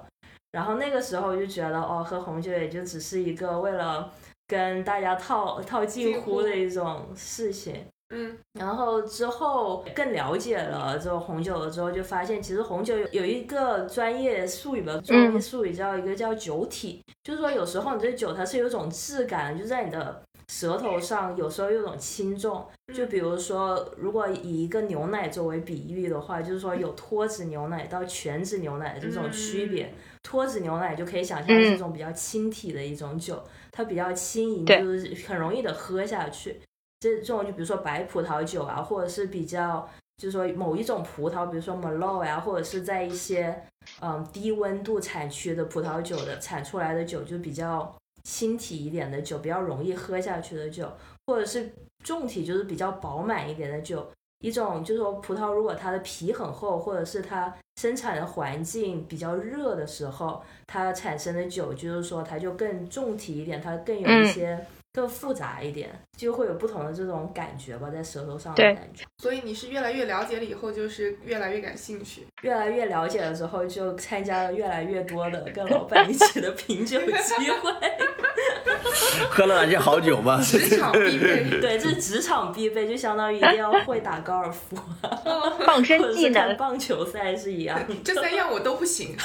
[0.54, 4.10] 然后那个时候就觉得哦，喝红酒也就只是一个为了
[4.48, 7.84] 跟大家套套近乎的一种事情。
[8.16, 22.66] 嗯，然后之后更了解了这个红酒了之后，就发现其实红酒有有一个专业术语吧，专业术语叫一个叫酒体，就是说有时候你这酒它是有一种质感，就在你的舌头上，有时候有种轻重。
[22.94, 29.94] 就比如说，如果以一个牛奶作为比喻的话，就是说有脱脂牛奶到全脂牛奶的这种区别。
[30.22, 33.42] 脱脂牛奶就可以想象是一种比较轻体的一种酒，
[33.72, 36.62] 它比较轻盈，就是很容易的喝下去。
[37.00, 43.62] 这这种就比如说白葡萄酒啊，或者是比较就是说某一种葡萄，比如说 Merlot 呀、或者是在一些
[44.02, 50.92] 嗯低温度产区的葡萄酒的产出来的酒，就比较轻体一点的酒，比较容易喝下去的酒，
[51.26, 51.72] 或者是
[52.04, 54.06] 重体就是比较饱满一点的酒。
[54.40, 64.66] 一种就是说葡萄如果它的皮很厚，或者是它生产的环境比较热的时候，它产生的酒就是说它就更重体一点，它更有一些。
[64.94, 69.04] 更复杂一点，就会有不同的这种感觉吧，在舌头上的感觉。
[69.18, 72.28] 所以你是越来越了解了以后，就是越来越感兴趣。
[72.44, 77.74] 越来越了解了之后，就参加了越来越多的跟老板一起的品酒机会。
[79.30, 80.40] 喝了哪些好酒吗？
[80.40, 81.44] 职场必备。
[81.60, 84.78] 对，这是职场必备，就相当于一定要会打高尔夫、
[85.66, 87.80] 傍身技能、棒球赛是一样。
[88.04, 89.16] 这三样我都不行。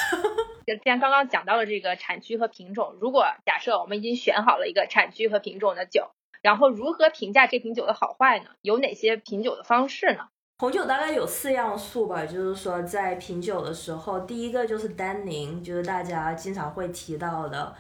[0.67, 6.11] 既然刚刚讲到了这个产区和品种，如果假设我们已经选好了一个产区和品种的酒，
[6.43, 8.51] 然后如何评价这瓶酒的好坏呢？
[8.63, 10.29] 有哪些品酒的方式呢？
[10.59, 17.75] 红酒大概有四样素吧，就是说在品酒的时候，第一个就是单宁，就是大家经常会提到的，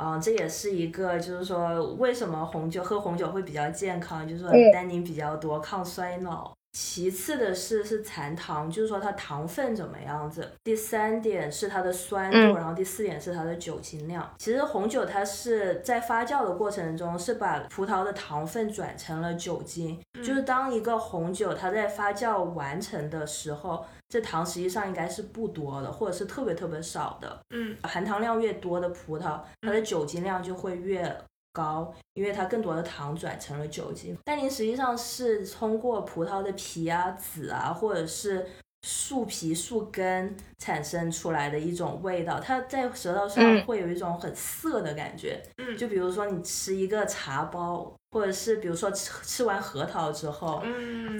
[0.00, 6.52] 嗯，这也是一个就是说为什么红酒喝红酒会比较健康，就是说单宁比较多，抗衰老。
[6.72, 10.50] 其次的是是残糖，就是说它糖分怎么样子。
[10.64, 14.34] 第三点是它的酸度，然后第四点是它的酒精量。
[14.38, 27.38] 其实红酒它是在发酵的过程中是把葡萄的糖分转成了酒精，就是当一个红酒它在发酵完成的时候，这糖实际上应该是不多的，或者是特别特别少的。
[27.50, 31.14] 嗯，含糖量越多的葡萄，它的酒精量就会越。
[31.52, 34.16] 高，因为它更多的糖转成了酒精。
[34.24, 38.46] 单宁实际上是通过葡萄的皮啊、籽啊，或者是
[38.82, 42.40] 树皮、树根产生出来的一种味道。
[42.40, 45.40] 它在舌头上会有一种很涩的感觉。
[45.58, 50.62] 嗯，就比如说你吃一个茶包，或者是比如说吃吃完核桃之后，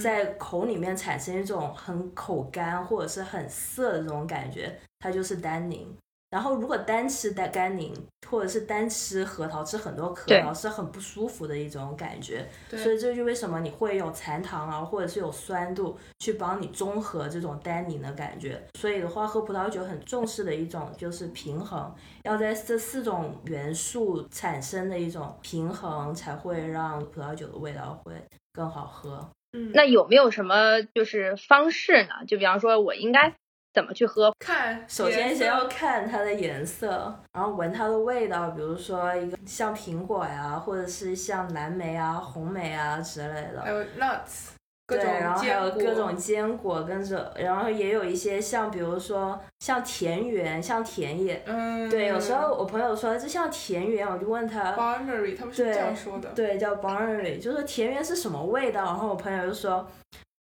[0.03, 5.97] 在口里面产生一种很口干或者是很涩的这种感觉，它就是单宁。
[6.33, 7.93] 然后，如果单吃单甘宁，
[8.27, 12.49] 或者是单吃核桃，吃很多核桃是很不舒服的一种感觉。
[12.71, 18.59] 所以这就为什么你会有残糖啊，或者是有酸度去帮你中和这种单宁的感觉。
[18.79, 28.15] 所以的话，喝葡萄酒很重视的一种就是平衡，要在这四种元素产生的一种平衡，才会让葡萄酒的味道会
[28.55, 29.29] 更好喝。
[29.53, 32.25] 嗯，那有没有什么就是方式呢？
[32.27, 33.35] 就比方说，我应该。
[33.73, 34.31] 怎么去喝？
[34.39, 43.63] 看，首先先要看它的颜色，然后闻它的味道，比如说一个像苹果呀，或者是像蓝莓啊、红莓啊之类的。
[43.63, 44.51] 还有 nuts，
[44.87, 51.43] 对，然后还有各种坚果跟着，然后也有一些像比如说像田园，像田野。
[51.47, 51.89] 嗯。
[51.89, 54.73] 对，有时候我朋友说这像田园，我就问他。
[54.73, 56.29] Barnery，他们是这样说的。
[56.35, 58.85] 对，叫 Barnery，就是田园是什么味道？
[58.85, 59.89] 然后我朋友就说。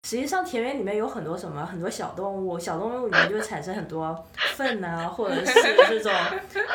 [0.08, 4.26] 实际上，田园里面有很多什么，很多小动物，小动物里面就会产生很多
[4.56, 5.52] 粪啊，或者是
[5.88, 6.12] 这种，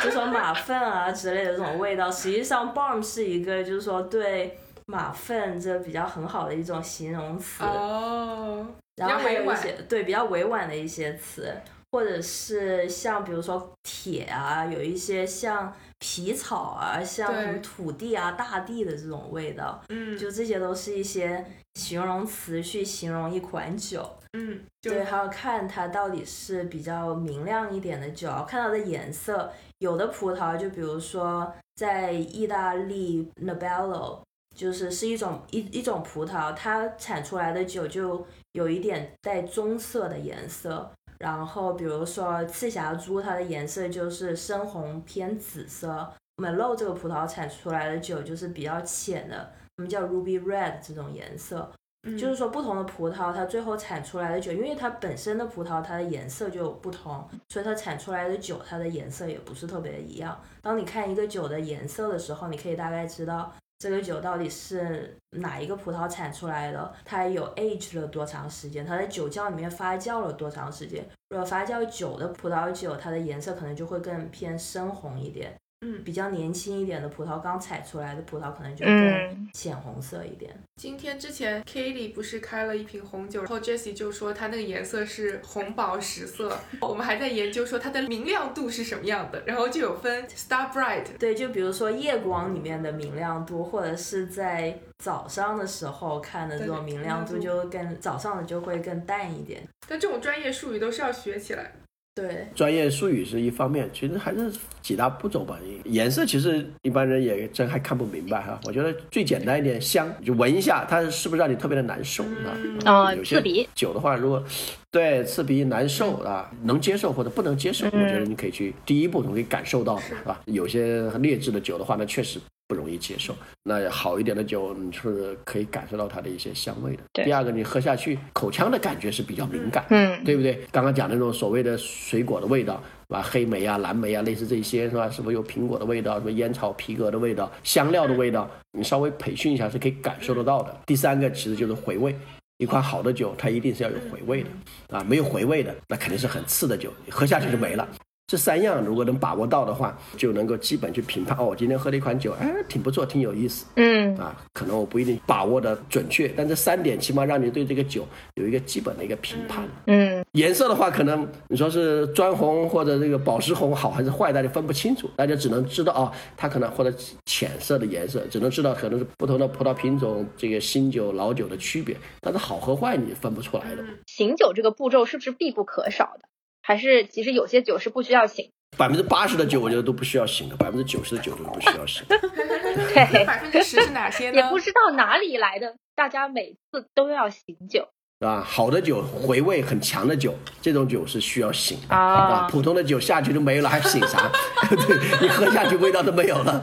[0.01, 2.09] 就说马粪啊之类的这种味道。
[2.09, 7.63] 实际上，barm 是一个，就是说对马粪这比较很好的一种形容词。
[7.63, 8.65] 哦。
[8.95, 11.53] 然后还有一些对比较委婉的一些词，
[11.91, 19.81] 或者是像比如说铁啊，有一些像皮草啊，像什么土地啊、大地的这种味道。
[19.89, 20.17] 嗯。
[20.17, 21.45] 就这些都是一些。
[21.75, 29.53] 形容词去形容一款酒，嗯，对，还要看它到底是比较明亮一点的酒，看它的颜色。
[29.77, 34.21] 有的葡萄，就比如说在意大利 Nebbiolo，
[34.55, 40.91] 就是是一种一一种葡萄，它产出来的酒就有一点带棕色的颜色。
[41.19, 46.11] 然后比如说赤霞珠，它的颜色就是深红偏紫色。
[46.37, 49.51] Merlot 这个葡萄产出来的酒就是比较浅的。
[49.77, 51.71] 我们叫 ruby red 这种颜色，
[52.17, 60.39] 就是说不同的葡萄它最后产出来的酒，因为它本身的葡萄它的颜色就不同，所以它产出来的酒它的颜色也不是特别一样。
[60.61, 71.07] 当你看一个酒的颜色的时候，你可以大概知道这个酒到底是哪一个葡萄产出来的，它有 age 了多长时间，它在酒窖里面发酵了多长时间。
[71.29, 75.55] 如果发酵久的葡萄酒，它的颜色可能就会更偏深红一点。
[75.81, 80.51] 嗯，比较年轻一点的葡萄，刚采出来的葡萄可能就更浅红色一点。
[80.75, 86.59] 今天之前 k a t i e 不是开了一瓶红酒，然后 Jessie 就说它那个颜色是红宝石色。
[86.81, 91.05] 我们还在研究说它的明亮度是什么样的，然后就有分 Star Bright。
[91.19, 99.61] 对，就比如说夜光里面的明亮度，或者是在早上的时候看的这种明亮度，就更早上的就会更淡一点。
[99.87, 101.71] 但这种专业术语都是要学起来。
[102.17, 104.51] 对，专业术语是一方面，其实还是
[104.81, 105.55] 几大步骤吧。
[105.85, 108.59] 颜色其实一般人也真还看不明白哈。
[108.65, 112.49] 我觉得最简单一点，香就闻一下，它是不是让你特别的难受啊？
[112.85, 113.39] 啊有些
[113.75, 114.43] 酒的话，如果
[114.89, 120.41] 对刺鼻难受啊，能接受或者不能接受，我觉得你可以去第一步，你可以感受到，是吧？
[120.45, 123.35] 有些劣质的酒的话，那确实不容易接受。
[123.63, 127.03] 那好一点的酒，你是可以感受到它的一些香味的。
[127.13, 130.61] 对第二个，你喝下去口腔的感觉是比较敏感，嗯对不对？
[130.71, 133.21] 刚刚讲的那种所谓的水果的味道，是吧？
[133.21, 135.09] 黑莓啊、蓝莓啊，类似这些是吧？
[135.09, 138.49] 是不是有苹果的味道，什么烟草、皮革的味道、香料的味道？
[138.71, 140.77] 你稍微培训一下是可以感受得到的。
[140.85, 142.15] 第三个其实就是回味。
[142.59, 144.49] 一款好的酒，它一定是要有回味的
[144.97, 147.87] 啊，没有回味的，那肯定是很次的酒，喝下去就没了。
[148.27, 154.35] 这三样如果能把握到的话，就能够基本去评判哦，我今天喝了一款酒，哎，挺不错，挺有意思嗯啊。
[154.51, 159.65] 可能我不一定把握的准确，但这三点起码让你对这个酒有一个基本的一个评判。
[159.85, 166.93] 嗯颜色的话，可能你说是砖红或者这个宝石红好还是坏，大家分不清楚，大家只能知道哦，它可能或者
[167.25, 173.81] 浅色的颜色，只能知道可能是不同的葡萄品种这个新酒老酒的区别，但是好和坏你分不出来的。
[174.05, 176.27] 醒酒这个步骤是不是必不可少的？
[176.67, 178.51] 还是其实有些酒是不需要醒？
[178.77, 182.05] 百分之八十的酒我觉得都不需要醒的，百分之九十的酒都不需要醒。
[182.09, 184.35] 对， 百分之十是哪些呢？
[184.35, 187.87] 也不知道哪里来的，大家每次都要醒酒
[188.25, 194.31] 啊，好的酒回味很强的酒，这种酒是需要醒的啊普通的酒下去就没了，还醒啥？
[194.69, 196.59] 对你喝下去味道都没有了，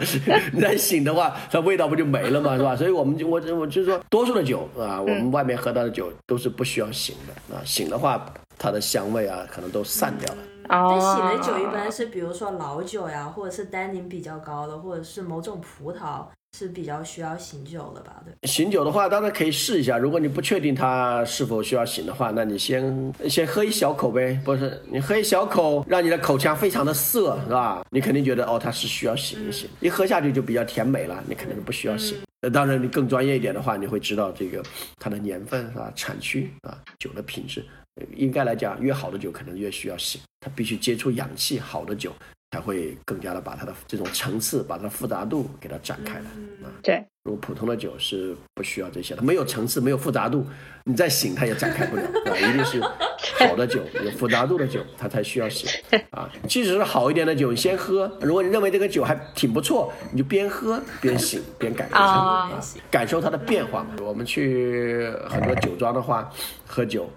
[0.53, 2.57] 你再醒的话，它味道不就没了吗？
[2.57, 2.75] 是吧？
[2.75, 8.27] 所以我们就我我就是说，多数的酒啊，我们外面喝到的酒都是不需要醒的啊，醒的话，
[8.59, 10.41] 它的香味啊可能都散掉了。
[10.67, 16.25] 但哦醒的酒一般是比如说老酒呀，或者是单宁比较高的，或者是某种葡萄
[16.57, 18.23] 是比较需要醒酒的吧？
[18.25, 18.49] 对。
[18.49, 19.99] 醒酒的话，当然可以试一下。
[19.99, 24.41] 如果你不确定它是否需要醒的话，那你先先喝一小口呗。
[24.45, 27.85] 不是，你喝一小口，让你的口腔非常的涩，是吧？
[27.91, 29.69] 你肯定觉得哦，它是需要醒一醒。
[29.81, 32.17] 一喝下去就比较甜美了，你肯定是不需要醒。
[32.43, 34.63] 呃，当然你更专业一点的话，你会知道这个
[35.01, 37.65] 它的年份是吧、产区啊、酒的品质。
[37.97, 42.13] 呃应该来讲，越好的酒可能越需要醒，它必须接触氧气，好的酒
[42.55, 46.27] 才会更加的把它的这种层次、把它的复杂度给它展开来
[46.63, 46.71] 啊。
[46.85, 50.47] 对，如果普通的酒是不需要这些的，没有层次，没有复杂度，
[50.85, 52.39] 你再醒它也展开不了，对吧？
[52.39, 52.81] 一定是
[53.45, 55.69] 好的酒，有复杂度的酒，它才需要醒
[56.13, 56.31] 啊。
[56.49, 63.85] 即使是好一点的酒，你先喝，如果你认为这个酒还挺不错，你就边喝边醒，边感受它，啊啊感受它的变化。
[64.01, 66.31] 我们去很多酒庄的话，
[66.65, 67.11] 喝酒，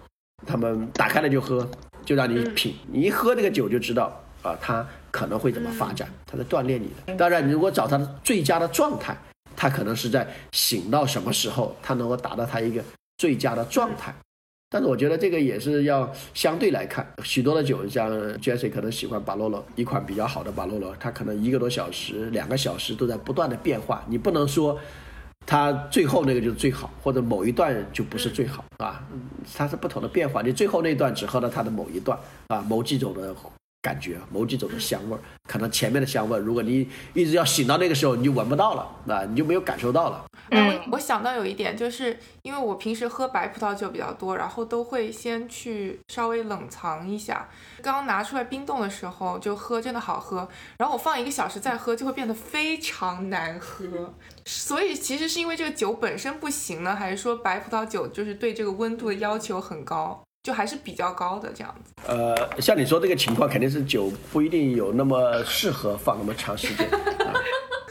[0.47, 1.69] 他们打开了就喝，
[2.03, 4.85] 就让你品，你一喝这个酒就知道啊，它
[5.17, 7.15] 可能会怎么发展，他在锻炼你的。
[7.15, 9.17] 当然，你如果找他的最佳的状态。
[9.59, 12.79] 他可能是在醒到什么时候，他能够达到他一个
[13.17, 14.13] 最佳的状态。
[14.69, 18.07] 但是我觉得这个也是要相对来看，许多的酒，像
[18.37, 24.05] Jesse 可能喜欢巴洛罗，一款比较好的巴洛罗，它可能一个多小时、两个小时都在不断的变化。
[24.07, 24.79] 你不能说
[25.47, 29.03] 它最后那个就是最好，或者某一段就不是最好啊，
[29.55, 30.43] 它是不同的变化。
[30.43, 32.15] 你最后那段只喝了它的某一段
[32.49, 33.35] 啊，某几种的。
[33.87, 40.25] 感觉某几种的香味儿，可能前面的香味儿，如果你一直要醒到那个时候，你就闻不到了，那，你就没有感受到了。
[40.51, 47.47] 嗯，我我想到有一点，就是因为我平时喝白葡萄酒比较多，然后都会先去稍微冷藏一下，
[47.81, 50.45] 刚拿出来冰冻的时候就喝，真的好喝。
[50.79, 54.13] 然后我放一个小时再喝，就会变得非常难喝。
[54.45, 60.21] 所以其实是因为这个酒本身不行呢，还是说白葡萄酒就是对这个温度的要求很高？
[60.47, 61.91] 就还是比较高的这样子。
[62.07, 66.87] 呃，像你说这个情况，肯定是酒不一定有那么适合放那么长时间。
[67.27, 67.35] 啊、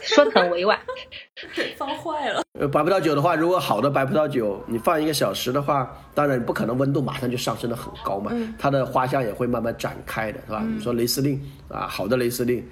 [0.00, 0.78] 说的很委婉，
[1.76, 2.40] 放坏了。
[2.58, 10.62] 呃，白葡萄酒的话，如果好的白葡萄酒，你放一个小时的话，当然不可能温度马上就上升的很高嘛，嗯、它的花香也会慢慢展开的，是吧？
[10.64, 11.38] 嗯、你说雷司令
[11.68, 12.66] 啊，好的雷司令。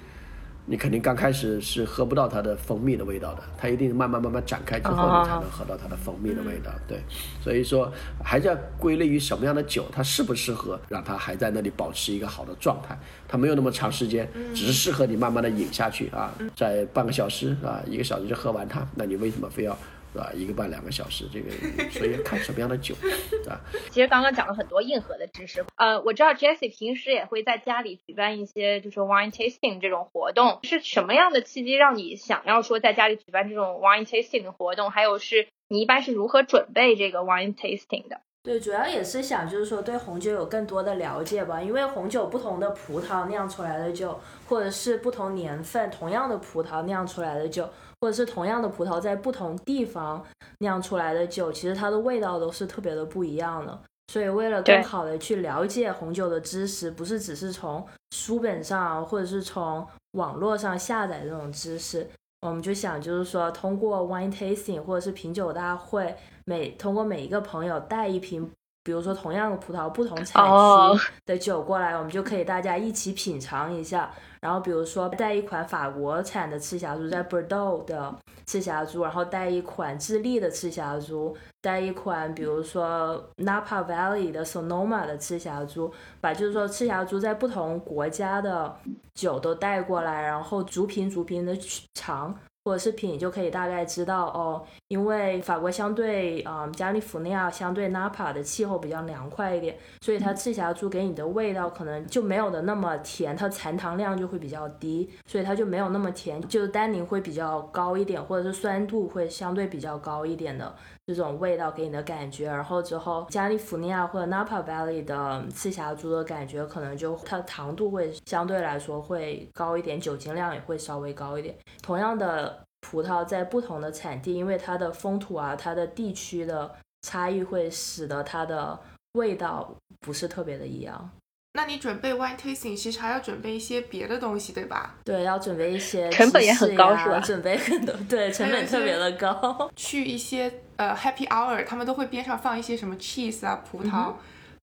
[0.67, 6.71] 你肯定刚开始是喝不到它的蜂蜜的味道的，它一定是慢慢慢慢展开之后，你才能喝到它的蜂蜜的味道。
[6.87, 6.99] 对，
[7.39, 7.91] 所以说
[8.23, 12.97] 还是要归类于什么样的酒，它适不适合让它还在那里保持一个好的状态。
[13.27, 19.77] 它没有那么长时间，只是适合你慢慢的饮下去啊，在半个小时啊，一个小时就喝完它，那你为什么非要？
[20.15, 20.31] 是吧？
[20.33, 21.51] 一个半两个小时，这个
[21.91, 23.59] 所以看什么样的酒，对吧。
[23.91, 34.89] 其实刚刚讲了很多硬核的知识，呃，我知道 Jessie 平时也会在家里举办一些就是 wine tasting 这种活动，是什么样的契机让你想要说在家里举办这种 wine tasting 的活动？
[34.89, 38.21] 还有是你一般是如何准备这个 wine tasting 的？
[38.41, 47.69] 对，主要也是想就是说对红酒有更多的了解吧，因为红酒不同的葡萄酿出来的酒，或者是不同年份同样的葡萄酿出来的酒。
[48.01, 50.23] 或者是同样的葡萄在不同地方
[50.59, 53.79] 酿出来的酒，其实它的味道都是特别的不一样的。
[54.11, 62.07] 所以为了更好的去了解红酒的知识，不是只是从书本上或者是从网络上下载这种知识，
[62.43, 66.15] 我们就想就是说通过 wine tasting 或者是品酒大会，
[66.45, 68.49] 每通过每一个朋友带一瓶
[68.85, 74.11] 比如说同样的葡萄不同产哦区的酒过来，我们就可以大家一起品尝一下。
[74.39, 78.15] 然后比如说带一款法国产的赤霞珠，在 Bordeaux 的
[78.45, 88.77] 赤霞珠，然后带一款智利的赤霞珠，带一款比如说 Napa Valley 的 Sonoma 的赤霞珠，把就是说赤霞珠在不同国家的
[89.15, 92.37] 酒都带过来，然后逐瓶逐瓶的去尝。
[92.65, 110.75] 或者是品，就可以大概知道哦，因为法国相对啊、呃加利福尼亚相对 Napa 的气候比较凉快一点，所以它赤霞珠给你的味道可能就没有的那么甜，它残糖量就会比较低，所以它就没有那么甜，就是单宁会比较高一点，或者是酸度会相对比较高一点的
[111.07, 112.47] 这种味道给你的感觉。
[112.47, 121.55] 然后之后加利福尼亚或者 Napa Valley 的赤霞珠的感觉，可能就它的糖度会相对来说会高一点，酒精量也会稍微高一点。
[121.81, 128.79] 同样的葡萄在不同的产地，因为它的风土啊、它的地区的差异，会使得它的
[129.13, 131.09] 味道不是特别的一样。
[131.55, 134.95] 那你准备 wine tasting，其实还要准备一些别的东西，对吧？
[135.05, 139.71] 对，要准备一些成本也很高是吧准备很多，对，成本特别的高。
[139.75, 144.13] 去一些呃 happy hour，他们都会边上放一些什么 cheese 啊、葡萄，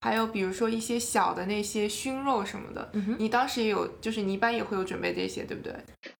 [0.01, 2.91] 还有比如说一些小的那些熏肉什么的。
[3.17, 5.73] 你当时也有，就是你一般也会有准备这些，对不对？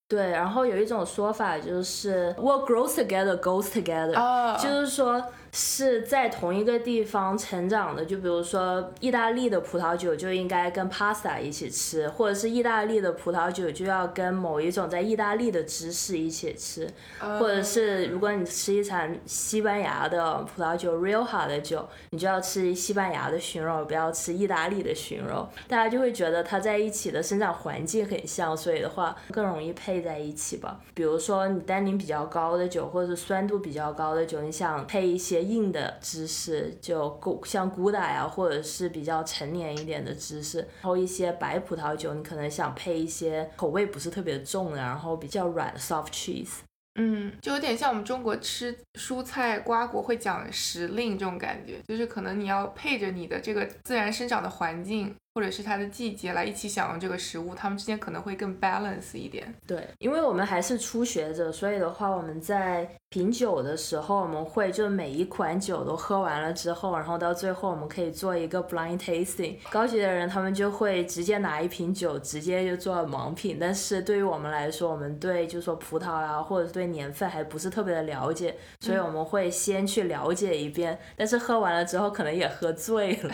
[0.08, 5.24] 对，然后有一种说法就是 what grows together goes together，、哦就是说
[5.56, 16.90] 是在同一个地方成长的，就比如说意大利的葡萄酒就应该跟 pasta 一起吃，或者是意大利的葡萄酒就要跟某一种在意大利的芝士一起吃，
[17.20, 30.80] 或者是如果你吃一场西班牙的葡萄酒 Rioja 的酒，你就要吃西班牙的熏肉，不要吃意大利的熏肉，大家就会觉得它在一起的生长环境很像，所以的话更容易配在一起吧。
[30.96, 46.60] 比如说你单宁比较高的酒，或者是酸度比较高的酒，你想配一些硬的芝士，就古像古代啊，或者是比较成年一点的芝士，然后一些白葡萄酒，你可能想配一些口味不是特别重的，然后比较软的 soft cheese。
[46.96, 59.54] 嗯，就有点像我们中国吃蔬菜瓜果会讲时令这种感觉，就是可能你要配着你的这个自然生长的环境，或者是它的季节来一起享用这个食物，它们之间可能会更 balance 一点。
[59.66, 69.56] 对，因为我们还是初学者，所以的话，我们在品酒的时候，我们会就每一款酒都喝完了之后，然后到最后我们可以做一个 blind tasting。
[69.72, 83.32] 高级的人他们就会直接拿一瓶酒直接就做盲品，但是对于我们来说，我们对就是说葡萄啊，或者是对年份还不是特别的了解，所以我们会先去了解一遍，但是喝完了之后可能也喝醉了，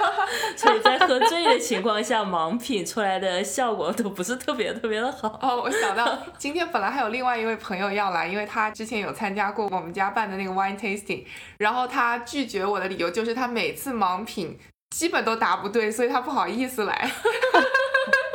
[0.56, 5.38] 所以在喝醉的情况下，盲品出来的效果都不是特别特别的好。
[5.42, 11.24] 哦，我想到今天本来还有另外一位朋友要来，因为他之前有参加过我们家办的那个 wine tasting，
[11.58, 14.58] 然后他拒绝我的理由就是他每次盲品
[14.90, 17.10] 基本都答不对，所以他不好意思来。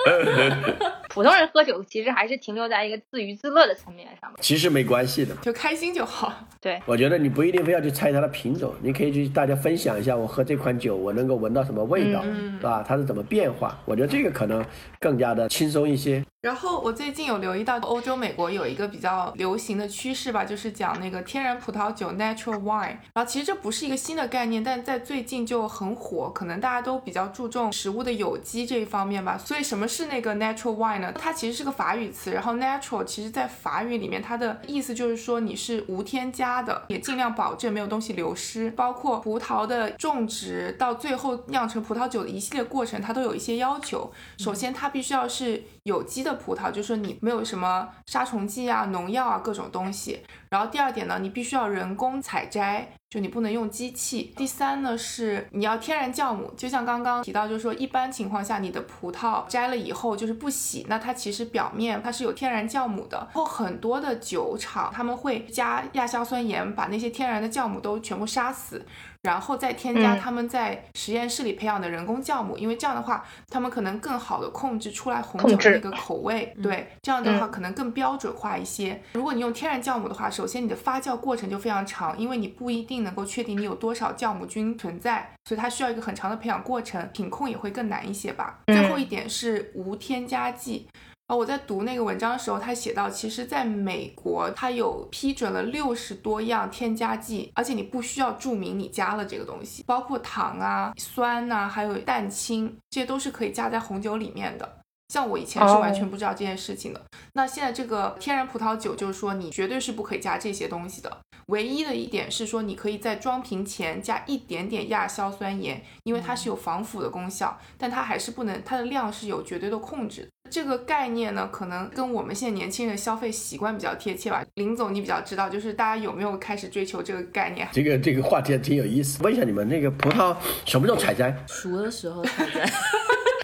[1.17, 4.37] 普通人喝酒其实还是停留在一个自娱自乐的层面上吧。
[4.39, 5.33] 其实没关系的。
[5.41, 6.31] 就开心就好。
[6.61, 12.85] 对，我觉得你不一定非要去猜它的品种，你可以去大家分享一下，我喝这款酒我能够闻到什么味道，嗯是吧？
[12.87, 13.75] 它是怎么变化？
[13.85, 14.63] 我觉得这个可能
[14.99, 16.23] 更加的轻松一些。
[16.47, 22.95] 然后我最近有留意到欧洲、美国有一个比较流行的趋势吧，就是讲那个天然葡萄酒 （natural wine）。
[23.13, 29.37] 然后其实这不是一个新的概念，但在最近就很火，可能大家都比较注重食物的有机这一方面吧。
[29.37, 31.11] 所以什么是那个 natural wine 呢？
[31.19, 44.09] 它其实是个法语词，然后 natural 其实在法语里面它的意思就是说你是无添加的，也尽量保证没有东西流失，包括葡萄的种植到最后酿成葡萄酒的一系列过程，它都有一些要求。
[44.37, 50.21] 首先，它必须要是有机的葡萄，就是说你没有什么杀虫剂啊、农药啊各种东西。
[50.49, 54.33] 然后第二点呢，你必须要人工采摘，就你不能用机器。
[54.37, 63.17] 第三呢是你要天然酵母，就像刚刚提到，就是说一般情况下你的葡萄摘了以后就是不洗，那它其实表面它是有天然酵母的。
[63.17, 68.85] 然后很多的酒厂他们会加亚硝酸盐，把那些天然的酵母都全部杀死。
[69.27, 76.55] 然后再添加嗯他们在实验室里培养的人工酵母，因为这样的话，他们可能更好的控制出来红酒的那个口味。
[76.63, 79.01] 对，这样的话可能更标准化一些。
[79.11, 88.59] 如果你用天然酵母的话，首先你的发酵过程就非常长，因为你不一定能够确定你有多少酵母菌存在，所以它需要一个很长的培养过程，品控也会更难一些吧。
[88.67, 90.87] 嗯最后一点是无添加剂。
[91.27, 104.77] 啊，我在读那个文章的时候，他写到，其实在美国，它有批准了六十多样添加剂，而且你不需要注明你加了这个东西，包括糖啊、酸呐、还有蛋清，这些都是可以加在红酒里面的。
[105.09, 107.01] 像我以前是完全不知道这件事情的。
[107.33, 111.17] 那现在这个天然葡萄酒就是说，你绝对是不可以加这些东西的。
[111.47, 120.27] 唯一的一点是说，你可以在装瓶前加一点点亚硝酸盐，因为它是有防腐的功效，但它还是不能，它的量是有绝对的控制。
[120.49, 124.43] 这个概念呢，可能跟我们现在年轻人消费习惯比较贴切吧。
[124.55, 127.65] 林总，你比较知道，就是大家有没有开始追求这个概念？
[127.71, 129.23] 这个这个话题还挺有意思。
[129.23, 130.35] 问一下你们，那个葡萄
[130.65, 131.33] 什么时候采摘？
[131.47, 132.69] 熟的时候采摘。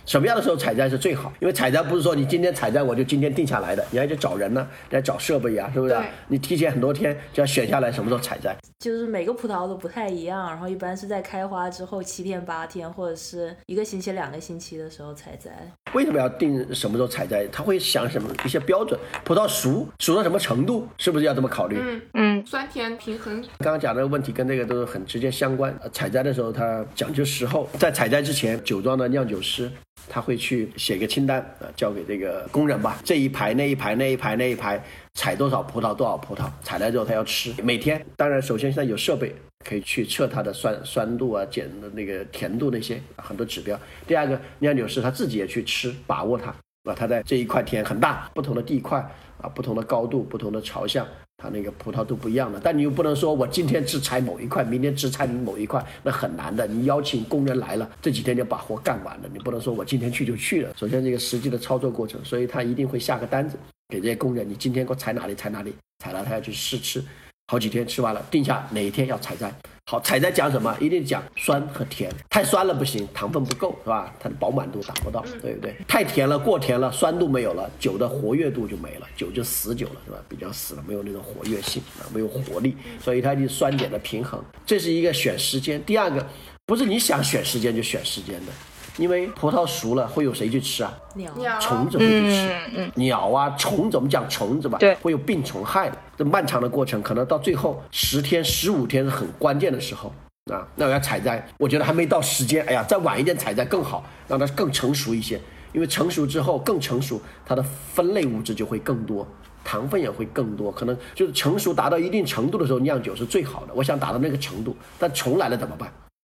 [0.05, 1.31] 什么样的时候采摘是最好？
[1.39, 5.95] 因为采摘不是说你今天采摘我就今天定下来的，你还得找人呢，你还找设备呀，是不是？
[6.27, 8.55] 你提前很多天就要选下来什么时候采摘。
[8.79, 15.51] 就是每个葡萄都不太一样，然后一般是在开花之后七天八天或者是一个星期两个星期的时候采摘。
[15.93, 17.47] 为什么要定什么时候采摘？
[17.47, 18.99] 他会想什么一些标准？
[19.23, 20.85] 葡萄熟熟到什么程度？
[20.97, 21.77] 是不是要这么考虑？
[21.79, 23.41] 嗯嗯，酸甜平衡。
[23.59, 25.73] 刚刚讲的问题跟这个都是很直接相关。
[25.93, 29.71] 采摘的时候它讲究时候，在采摘之前，酒庄的酿酒师。
[30.09, 32.99] 他会去写个清单啊，交给这个工人吧。
[33.03, 34.83] 这一排那一排那一排那一排
[35.13, 37.53] 采多少葡萄多少葡萄，采来之后他要吃。
[37.63, 39.33] 每天当然首先现在有设备
[39.65, 43.79] 可以去测它的酸酸度啊、碱的那个甜度那些很多指标。
[44.05, 46.93] 第二个酿酒师他自己也去吃，把握它啊。
[46.95, 48.99] 他在这一块田很大，不同的地块
[49.41, 51.07] 啊，不同的高度、不同的朝向。
[51.43, 56.65] 它那个葡萄都不一样的，但你又不能说我今天只采某一块，明天只采某一块，那很难的。
[56.65, 60.73] 你邀请工人来了，这几天就把活干完了，你不能说我今天去就去了。
[60.77, 63.57] 首先这个实际的操作过程，所以他一定会下个单子
[63.89, 67.03] 给这些工人，你今天给我采哪里采哪里，采了他要去试吃。
[67.47, 69.53] 好几天吃完了，定下哪一天要采摘。
[69.85, 70.75] 好，采摘讲什么？
[70.79, 72.09] 一定讲酸和甜。
[72.29, 74.13] 太酸了不行，糖分不够，是吧？
[74.17, 75.75] 它的饱满度达不到，对不对？
[75.85, 80.17] 太甜了，过甜了，酸度没有了，酒的活跃度就没了，酒就死酒了，是吧？
[80.29, 82.77] 比较死了，没有那种活跃性啊，没有活力。
[83.01, 85.83] 所以它就酸碱的平衡，这是一个选时间。
[85.83, 86.25] 第二个，
[86.65, 88.51] 不是你想选时间就选时间的。
[88.97, 90.93] 因为葡萄熟了，会有谁去吃啊？
[91.15, 92.51] 鸟、虫子会去吃。
[92.75, 95.97] 嗯鸟啊，虫子，我们讲虫子吧，对，会有病虫害的。
[96.15, 100.13] 这漫长的过程，可能到最后十天、十五天是很关键的时候
[100.51, 100.67] 啊。
[100.75, 102.63] 那我要采摘，我觉得还没到时间。
[102.65, 105.39] 哎呀，再晚一点采摘更好，让它更成熟一些。
[105.71, 109.27] 因为成熟之后更成熟，它的分类物质就会更多，
[109.63, 110.71] 糖分也会更多。
[110.71, 113.73] 可能就是成熟达到一定程度的时候，酿酒是最好的。
[113.73, 115.91] 我想达到那个程度，但虫来了怎么办？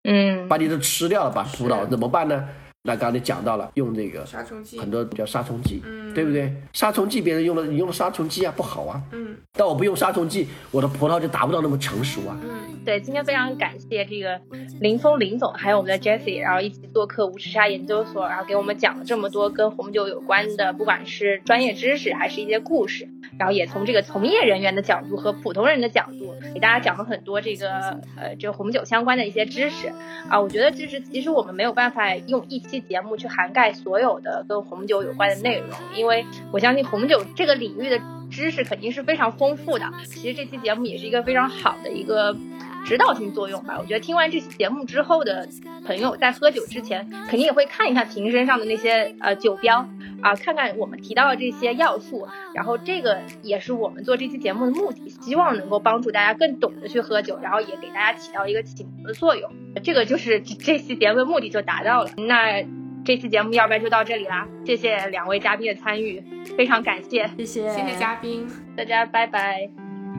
[0.09, 2.47] 嗯，把你都吃掉了，把葡萄怎么办呢？
[2.83, 6.53] 那刚才讲到了，用这个杀虫剂，很多叫杀虫剂，嗯，对不对？
[6.71, 9.35] 杀虫剂别人用了，你用了杀虫剂啊，不好啊，嗯。
[9.53, 12.37] 但我不用杀虫剂，我的葡萄就达不到那么成熟啊。
[12.43, 14.39] 嗯，对，今天非常感谢这个
[14.79, 23.09] 林峰林总，还有我们的 Jessie，然后一起做客无时差研究所，然后给我们讲了这么多跟红酒有关的，不管是专业知识还是一些故事，
[23.39, 29.91] 然后也从这个从业人员的角度和普通人的角度给大家讲了很多这个呃这个红酒相关的一些知识
[30.29, 30.39] 啊。
[30.39, 38.01] 我觉得就是其实我们没有办法用一期节目去涵盖所有的跟红酒有关的内容，因为我相信红酒这个领域的。
[38.37, 39.91] 知识肯定是非常丰富的。
[40.05, 42.37] 其实这期节目也是一个非常好的一个
[42.85, 43.77] 指导性作用吧。
[43.79, 45.49] 我觉得听完这期节目之后的
[45.87, 49.89] 朋友，在喝酒之前，肯定也会看一看瓶身上的那些呃酒标
[50.21, 52.27] 啊，看看我们提到的这些要素。
[52.53, 59.51] 然后这个也是我们做这期节目的目的，希望能够帮助大家更懂得去喝酒，然后也给大家起到一个启蒙的作用。
[59.83, 62.11] 这个就是这期节目的目的就达到了。
[62.17, 62.63] 那。
[63.07, 66.21] 这期节目要不然就到这里啦，谢谢两位嘉宾的参与，
[66.57, 68.45] 非常感谢，谢谢，谢谢嘉宾，
[68.75, 69.69] 大家拜拜，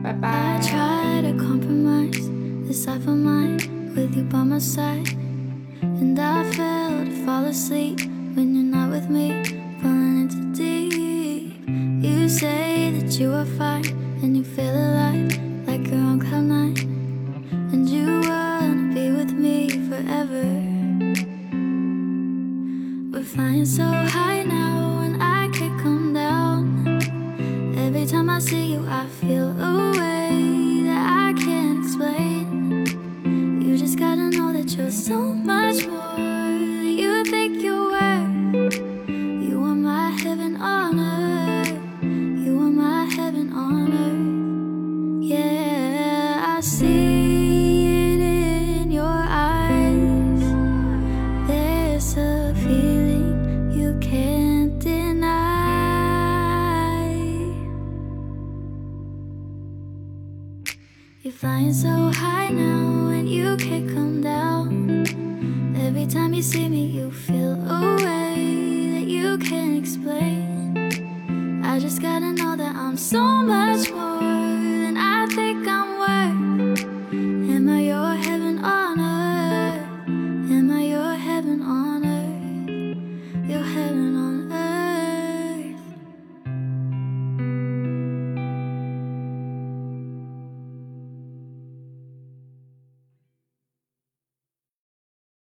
[0.03, 0.59] 拜拜。
[15.09, 15.38] flying